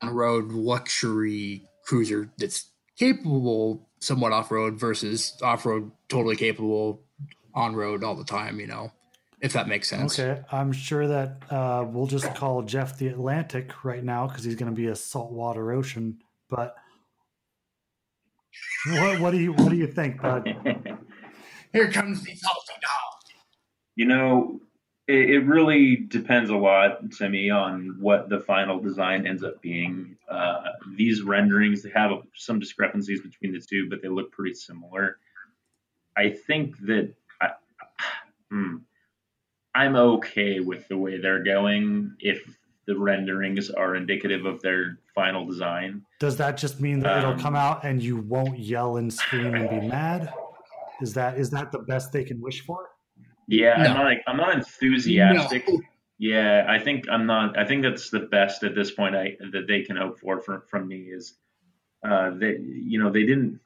[0.00, 7.02] on road luxury cruiser that's capable somewhat off road versus off road totally capable
[7.54, 8.92] on road all the time, you know,
[9.40, 10.18] if that makes sense.
[10.18, 10.42] Okay.
[10.52, 14.70] I'm sure that uh, we'll just call Jeff the Atlantic right now because he's going
[14.70, 16.18] to be a saltwater ocean.
[16.48, 16.76] But
[18.86, 20.46] what, what do you what do you think, bud?
[21.72, 23.34] Here comes the salty dog.
[23.96, 24.60] You know,
[25.08, 29.60] it, it, really depends a lot to me on what the final design ends up
[29.62, 30.16] being.
[30.28, 30.62] Uh,
[30.94, 35.18] these renderings they have some discrepancies between the two, but they look pretty similar.
[36.16, 37.14] I think that
[38.50, 38.76] hmm,
[39.74, 45.46] I'm okay with the way they're going if the renderings are indicative of their final
[45.46, 46.02] design.
[46.20, 49.54] Does that just mean that um, it'll come out and you won't yell and scream
[49.54, 50.32] and be mad?
[51.00, 52.88] Is that is that the best they can wish for?
[53.48, 53.84] Yeah, no.
[53.84, 55.68] I'm not like I'm not enthusiastic.
[55.68, 55.80] No.
[56.18, 57.58] Yeah, I think I'm not.
[57.58, 59.16] I think that's the best at this point.
[59.16, 61.34] I that they can hope for from from me is
[62.04, 63.60] uh, that you know they didn't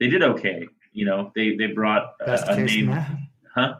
[0.00, 0.66] they did okay.
[0.92, 3.04] You know they they brought uh, a name, meh.
[3.54, 3.74] huh?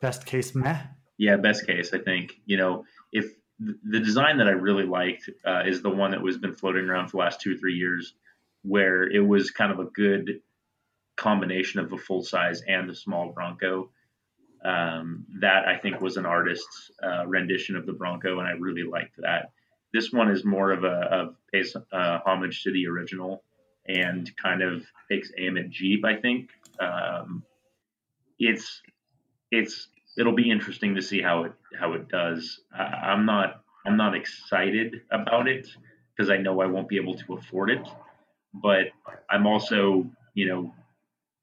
[0.00, 0.78] Best case, meh.
[1.18, 1.92] Yeah, best case.
[1.92, 3.26] I think you know if
[3.58, 7.08] the design that I really liked uh, is the one that was been floating around
[7.08, 8.14] for the last two or three years,
[8.62, 10.40] where it was kind of a good
[11.16, 13.90] combination of a full size and a small Bronco.
[14.64, 18.82] Um, that I think was an artist's uh, rendition of the Bronco, and I really
[18.82, 19.52] liked that.
[19.92, 21.30] This one is more of a
[21.92, 23.42] uh, homage to the original
[23.86, 26.04] and kind of takes aim at Jeep.
[26.04, 26.50] I think
[26.80, 27.42] um,
[28.38, 28.82] it's
[29.50, 29.88] it's
[30.18, 32.60] it'll be interesting to see how it how it does.
[32.76, 35.68] I, I'm not I'm not excited about it
[36.14, 37.86] because I know I won't be able to afford it,
[38.52, 38.88] but
[39.30, 40.74] I'm also you know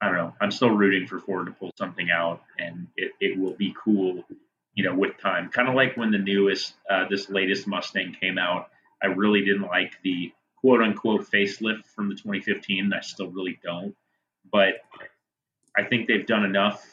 [0.06, 3.38] I don't know I'm still rooting for Ford to pull something out, and it, it
[3.38, 4.24] will be cool
[4.74, 5.48] you know with time.
[5.48, 8.68] Kind of like when the newest uh, this latest Mustang came out,
[9.02, 12.92] I really didn't like the quote unquote facelift from the 2015.
[12.92, 13.96] I still really don't,
[14.52, 14.74] but
[15.76, 16.86] I think they've done enough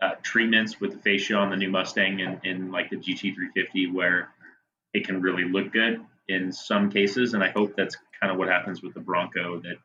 [0.00, 4.30] uh, treatments with the fascia on the new Mustang and in like the GT350 where
[4.94, 7.34] it can really look good in some cases.
[7.34, 9.76] And I hope that's kind of what happens with the Bronco that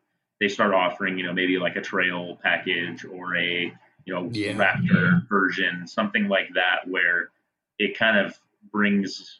[0.43, 3.73] they start offering, you know, maybe like a trail package or a,
[4.03, 4.51] you know, yeah.
[4.51, 7.29] Raptor version, something like that, where
[7.79, 8.37] it kind of
[8.69, 9.39] brings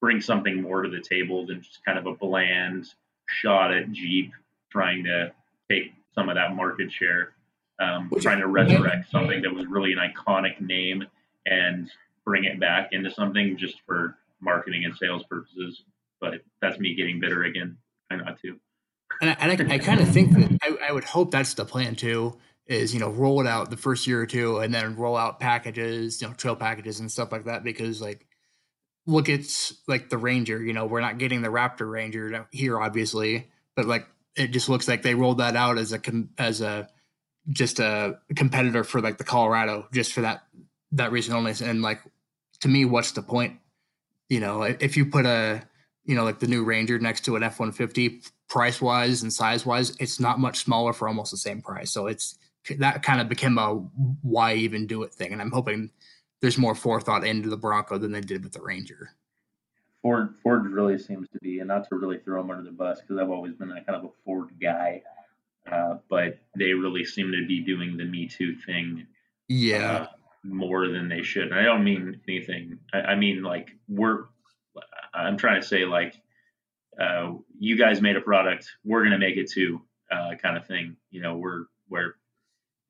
[0.00, 2.86] brings something more to the table than just kind of a bland
[3.26, 4.32] shot at Jeep
[4.72, 5.30] trying to
[5.70, 7.34] take some of that market share
[7.78, 11.04] um, trying to resurrect something that was really an iconic name
[11.44, 11.90] and
[12.24, 15.82] bring it back into something just for marketing and sales purposes.
[16.22, 17.76] But that's me getting bitter again.
[18.10, 18.58] I not to.
[19.20, 21.64] And I, and I, I kind of think that I, I, would hope that's the
[21.64, 22.36] plan too.
[22.66, 25.40] Is you know roll it out the first year or two, and then roll out
[25.40, 27.64] packages, you know, trail packages and stuff like that.
[27.64, 28.26] Because like,
[29.06, 30.62] look, it's like the Ranger.
[30.62, 34.06] You know, we're not getting the Raptor Ranger here, obviously, but like
[34.36, 36.00] it just looks like they rolled that out as a
[36.36, 36.88] as a
[37.48, 40.42] just a competitor for like the Colorado just for that
[40.92, 41.54] that reason only.
[41.62, 42.00] And like
[42.60, 43.58] to me, what's the point?
[44.28, 45.62] You know, if you put a
[46.04, 49.32] you know like the new Ranger next to an F one fifty, price wise and
[49.32, 51.90] size wise, it's not much smaller for almost the same price.
[51.90, 52.38] So it's
[52.78, 53.74] that kind of became a
[54.22, 55.32] why even do it thing.
[55.32, 55.90] And I'm hoping
[56.40, 59.10] there's more forethought into the Bronco than they did with the Ranger.
[60.02, 63.00] Ford Ford really seems to be, and not to really throw them under the bus
[63.00, 65.02] because I've always been a kind of a Ford guy.
[65.70, 69.06] Uh, but they really seem to be doing the Me Too thing.
[69.48, 69.92] Yeah.
[69.92, 70.06] Uh,
[70.44, 71.48] more than they should.
[71.48, 72.78] And I don't mean anything.
[72.92, 74.24] I, I, mean, like, we're,
[75.12, 76.14] I'm trying to say, like,
[76.98, 79.80] uh, you guys made a product, we're going to make it too,
[80.10, 80.96] uh, kind of thing.
[81.10, 82.14] You know, we're, we're,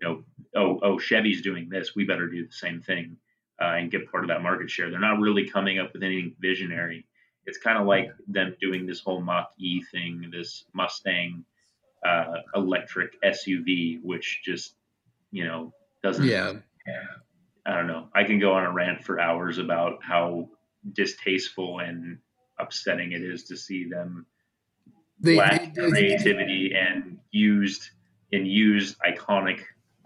[0.00, 1.94] you know, oh, oh, Chevy's doing this.
[1.94, 3.16] We better do the same thing
[3.60, 4.90] uh, and get part of that market share.
[4.90, 7.06] They're not really coming up with anything visionary.
[7.46, 11.44] It's kind of like them doing this whole Mach E thing, this Mustang
[12.04, 14.74] uh, electric SUV, which just
[15.30, 16.24] you know doesn't.
[16.24, 16.54] Yeah.
[17.66, 18.08] I don't know.
[18.14, 20.48] I can go on a rant for hours about how
[20.94, 22.18] distasteful and
[22.58, 24.26] upsetting it is to see them
[25.20, 27.90] they, lack they, creativity they, and used
[28.32, 29.60] and used iconic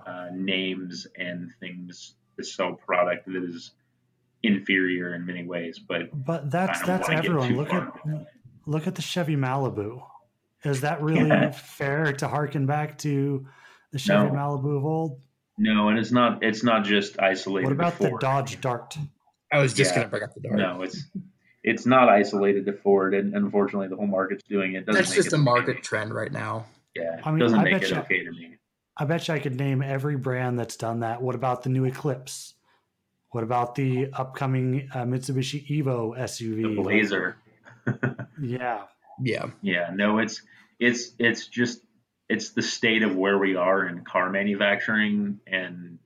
[0.07, 3.73] uh, names and things to sell product that is
[4.43, 5.79] inferior in many ways.
[5.79, 7.57] But but that's that's everyone.
[7.57, 7.93] Look at
[8.67, 10.03] look at the Chevy Malibu.
[10.65, 13.47] Is that really fair to harken back to
[13.91, 14.33] the Chevy no.
[14.33, 15.21] Malibu of old?
[15.59, 16.43] No, and it's not.
[16.43, 17.67] It's not just isolated.
[17.67, 18.97] What about the Dodge Dart?
[19.53, 19.97] I was just yeah.
[19.97, 20.57] going to bring up the Dart.
[20.57, 21.05] No, it's
[21.65, 24.85] it's not isolated to Ford, and unfortunately, the whole market's doing it.
[24.87, 25.81] That's just a market okay.
[25.81, 26.67] trend right now.
[26.95, 28.57] Yeah, I mean, doesn't I make it you, okay to me.
[28.97, 31.23] I bet you I could name every brand that's done that.
[31.23, 32.55] What about the new Eclipse?
[33.31, 36.63] What about the upcoming uh, Mitsubishi Evo SUV?
[36.77, 37.37] The Blazer.
[38.43, 38.83] yeah.
[39.23, 39.47] Yeah.
[39.63, 39.91] Yeah.
[39.95, 40.43] No, it's
[40.79, 41.81] it's it's just
[42.29, 45.99] it's the state of where we are in car manufacturing and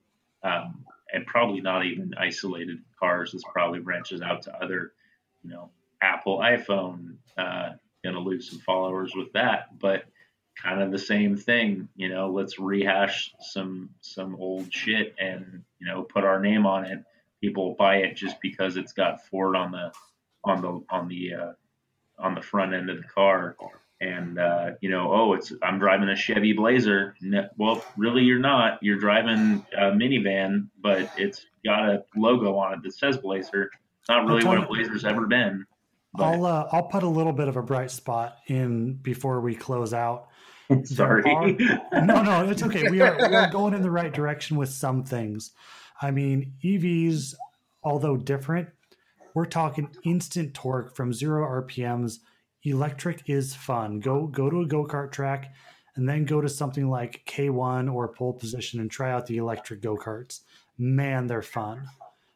[0.44, 3.32] um, and probably not even isolated cars.
[3.32, 4.92] This probably branches out to other,
[5.46, 5.70] you know,
[6.02, 7.16] Apple iPhone.
[7.36, 7.70] Uh,
[8.04, 10.04] gonna lose some followers with that, but
[10.62, 11.88] kind of the same thing.
[11.96, 16.84] You know, let's rehash some some old shit and you know put our name on
[16.84, 17.04] it.
[17.40, 19.92] People buy it just because it's got Ford on the
[20.44, 21.52] on the on the uh,
[22.18, 23.56] on the front end of the car
[24.00, 27.14] and uh, you know, oh, it's I'm driving a Chevy Blazer.
[27.20, 28.78] No, well, really, you're not.
[28.82, 33.70] You're driving a minivan, but it's got a logo on it that says Blazer.
[34.08, 35.66] It's not really what a Blazer's ever been.
[36.14, 36.22] But.
[36.22, 39.92] I'll uh, I'll put a little bit of a bright spot in before we close
[39.92, 40.28] out.
[40.84, 41.24] Sorry.
[41.28, 42.88] Are, no, no, it's okay.
[42.88, 45.50] We are we are going in the right direction with some things.
[46.00, 47.34] I mean, EVs,
[47.82, 48.68] although different,
[49.34, 52.20] we're talking instant torque from zero RPMs
[52.62, 53.98] electric is fun.
[53.98, 55.52] Go go to a go kart track,
[55.96, 59.82] and then go to something like K1 or pole position and try out the electric
[59.82, 60.42] go karts.
[60.78, 61.88] Man, they're fun.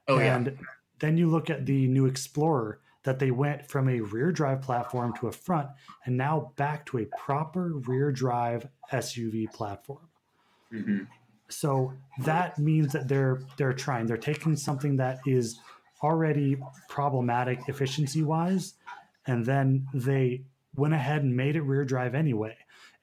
[0.08, 0.52] Oh and yeah.
[1.01, 5.14] Then you look at the new Explorer that they went from a rear drive platform
[5.18, 5.68] to a front
[6.05, 10.09] and now back to a proper rear drive SUV platform.
[10.72, 11.09] Mhm.
[11.48, 14.07] So that means that they're they're trying.
[14.07, 15.59] They're taking something that is
[16.03, 16.57] already
[16.88, 18.74] problematic efficiency wise,
[19.26, 20.44] and then they
[20.76, 22.57] went ahead and made it rear drive anyway.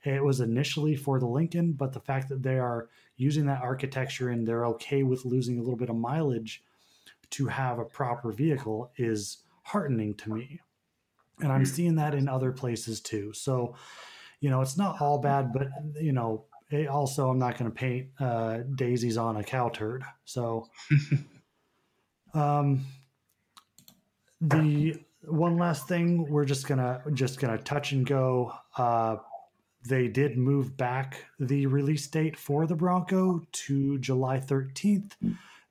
[0.04, 2.88] It was initially for the Lincoln, but the fact that they are
[3.18, 6.64] using that architecture and they're okay with losing a little bit of mileage
[7.32, 10.62] to have a proper vehicle is heartening to me.
[11.40, 13.32] And I'm seeing that in other places too.
[13.34, 13.76] So,
[14.40, 15.68] you know, it's not all bad, but
[16.00, 16.46] you know,
[16.90, 20.04] also I'm not going to paint uh, daisies on a cow turd.
[20.26, 20.68] So,
[22.34, 22.86] um,
[24.42, 28.54] the one last thing we're just gonna just gonna touch and go.
[28.78, 29.18] Uh,
[29.88, 35.14] they did move back the release date for the Bronco to July 13th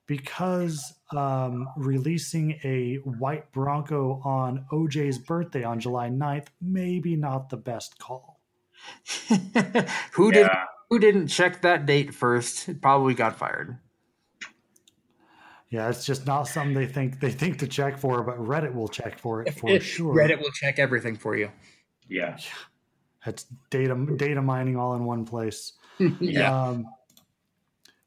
[0.06, 7.56] because um, releasing a white Bronco on OJ's birthday on July 9th, maybe not the
[7.56, 8.40] best call.
[10.12, 10.48] who did
[10.90, 12.80] who didn't check that date first?
[12.80, 13.78] Probably got fired.
[15.68, 18.88] Yeah, it's just not something they think they think to check for, but Reddit will
[18.88, 20.14] check for it for sure.
[20.14, 21.50] Reddit will check everything for you.
[22.08, 22.38] Yeah.
[23.26, 25.72] It's data data mining all in one place.
[26.20, 26.68] yeah.
[26.68, 26.86] Um,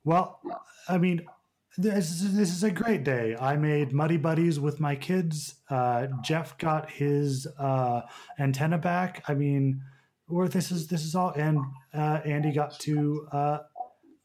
[0.05, 0.39] well,
[0.87, 1.25] I mean,
[1.81, 3.35] this is, this is a great day.
[3.39, 5.55] I made muddy buddies with my kids.
[5.69, 8.01] Uh, Jeff got his uh,
[8.39, 9.23] antenna back.
[9.27, 9.81] I mean,
[10.27, 11.59] or this is this is all, and
[11.93, 13.57] uh, Andy got to uh,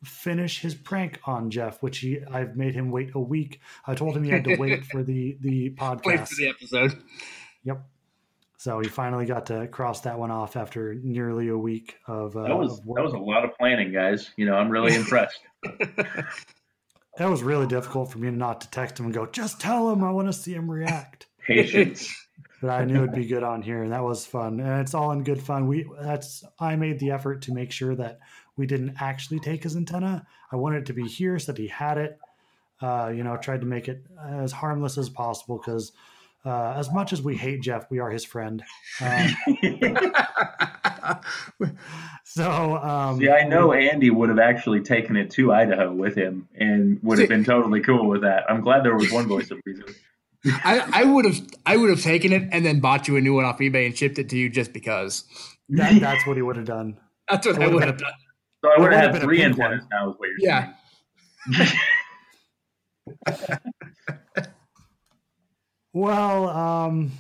[0.05, 3.61] finish his prank on Jeff, which he I've made him wait a week.
[3.87, 6.05] I told him he had to wait for the the podcast.
[6.07, 7.03] Wait for the episode.
[7.65, 7.87] Yep.
[8.59, 12.37] So he finally got to cross that one off after nearly a week of.
[12.37, 12.97] Uh, That was of work.
[12.97, 14.31] that was a lot of planning, guys.
[14.37, 15.41] You know, I'm really impressed.
[17.17, 20.03] That was really difficult for me not to text him and go, just tell him
[20.03, 21.27] I want to see him react.
[21.47, 22.13] Patience.
[22.61, 24.59] But I knew it'd be good on here, and that was fun.
[24.59, 25.67] And it's all in good fun.
[25.67, 28.21] We that's I made the effort to make sure that
[28.57, 30.27] we didn't actually take his antenna.
[30.51, 32.19] I wanted it to be here so that he had it.
[32.81, 35.93] Uh, you know, tried to make it as harmless as possible because
[36.45, 38.63] uh, as much as we hate Jeff, we are his friend.
[39.01, 39.37] Um,
[42.25, 46.49] so um, See, I know Andy would have actually taken it to Idaho with him
[46.57, 48.45] and would have been totally cool with that.
[48.51, 49.85] I'm glad there was one voice of reason.
[50.65, 53.35] I, I would have I would have taken it and then bought you a new
[53.35, 55.25] one off eBay and shipped it to you just because.
[55.71, 56.99] that, that's what he would have done.
[57.31, 58.13] That's what I would've would been have done.
[58.63, 59.73] So I would would've had three pink one.
[59.73, 60.73] antennas now, is what you're Yeah.
[61.57, 61.79] saying.
[65.93, 67.13] Well, um,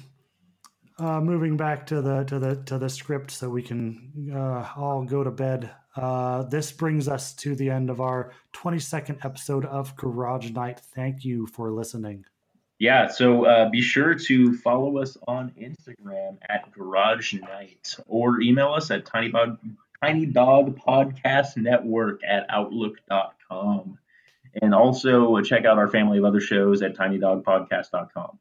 [0.98, 5.04] uh, moving back to the to the to the script, so we can uh, all
[5.04, 5.70] go to bed.
[5.96, 10.80] Uh, this brings us to the end of our 22nd episode of Garage Night.
[10.94, 12.24] Thank you for listening.
[12.78, 18.72] Yeah, so uh, be sure to follow us on Instagram at Garage Night or email
[18.72, 19.58] us at Tiny Dog,
[20.02, 23.98] Tiny Dog Podcast Network at Outlook.com.
[24.60, 28.38] And also check out our family of other shows at TinyDogPodcast.com.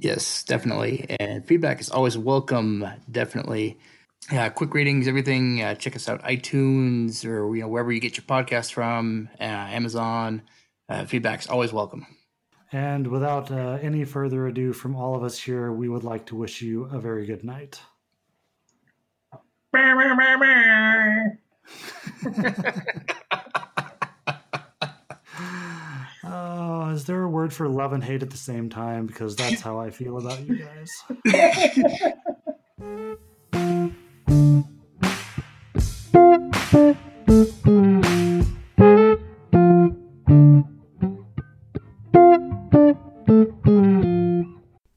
[0.00, 1.06] Yes, definitely.
[1.18, 2.86] And feedback is always welcome.
[3.10, 3.78] Definitely.
[4.30, 5.60] Yeah, quick ratings, everything.
[5.62, 9.44] Uh, check us out, iTunes or you know wherever you get your podcast from, uh,
[9.44, 10.42] Amazon.
[10.88, 12.06] Uh, feedback's always welcome.
[12.70, 16.36] And without uh, any further ado from all of us here, we would like to
[16.36, 17.80] wish you a very good night.
[26.30, 29.06] Oh, is there a word for love and hate at the same time?
[29.06, 30.90] Because that's how I feel about you guys.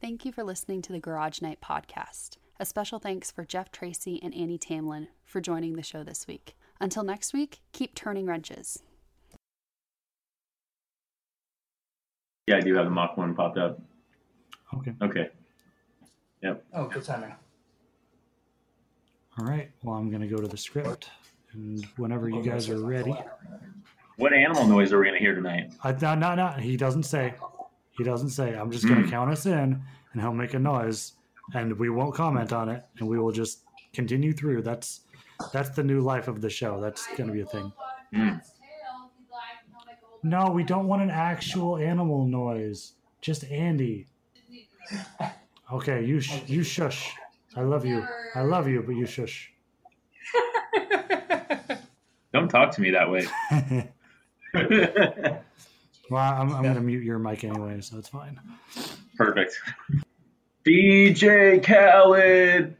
[0.01, 2.37] Thank you for listening to the Garage Night podcast.
[2.59, 6.55] A special thanks for Jeff Tracy and Annie Tamlin for joining the show this week.
[6.79, 8.81] Until next week, keep turning wrenches.
[12.51, 13.79] Yeah, I do have the Mach 1 popped up.
[14.75, 14.93] Okay.
[15.01, 15.29] Okay.
[16.43, 16.65] Yep.
[16.73, 17.33] Oh, good timing.
[19.39, 19.71] All right.
[19.83, 21.09] Well, I'm going to go to the script.
[21.53, 23.15] And whenever you guys are ready,
[24.17, 25.71] What animal noise are we going to hear tonight?
[25.81, 26.47] I, no, no, no.
[26.49, 27.33] He doesn't say.
[27.91, 28.53] He doesn't say.
[28.53, 29.11] I'm just going to Hmm.
[29.11, 31.13] count us in, and he'll make a noise,
[31.53, 33.63] and we won't comment on it, and we will just
[33.93, 34.61] continue through.
[34.61, 35.01] That's
[35.53, 36.79] that's the new life of the show.
[36.81, 37.71] That's going to be a thing.
[38.13, 38.29] Hmm.
[40.23, 42.93] No, we don't want an actual animal noise.
[43.21, 44.07] Just Andy.
[45.71, 47.15] Okay, you sh- you shush.
[47.55, 48.05] I love you.
[48.35, 49.51] I love you, but you shush.
[52.33, 53.27] Don't talk to me that way.
[54.53, 58.39] well, I'm, I'm going to mute your mic anyway, so it's fine.
[59.17, 59.59] Perfect.
[60.65, 62.75] DJ Khaled.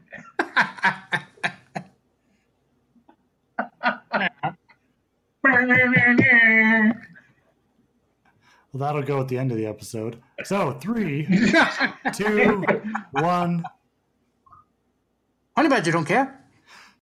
[8.72, 10.20] Well, that'll go at the end of the episode.
[10.44, 11.26] So three,
[12.14, 12.64] two,
[13.12, 13.64] one.
[15.54, 16.41] Honey badger don't care.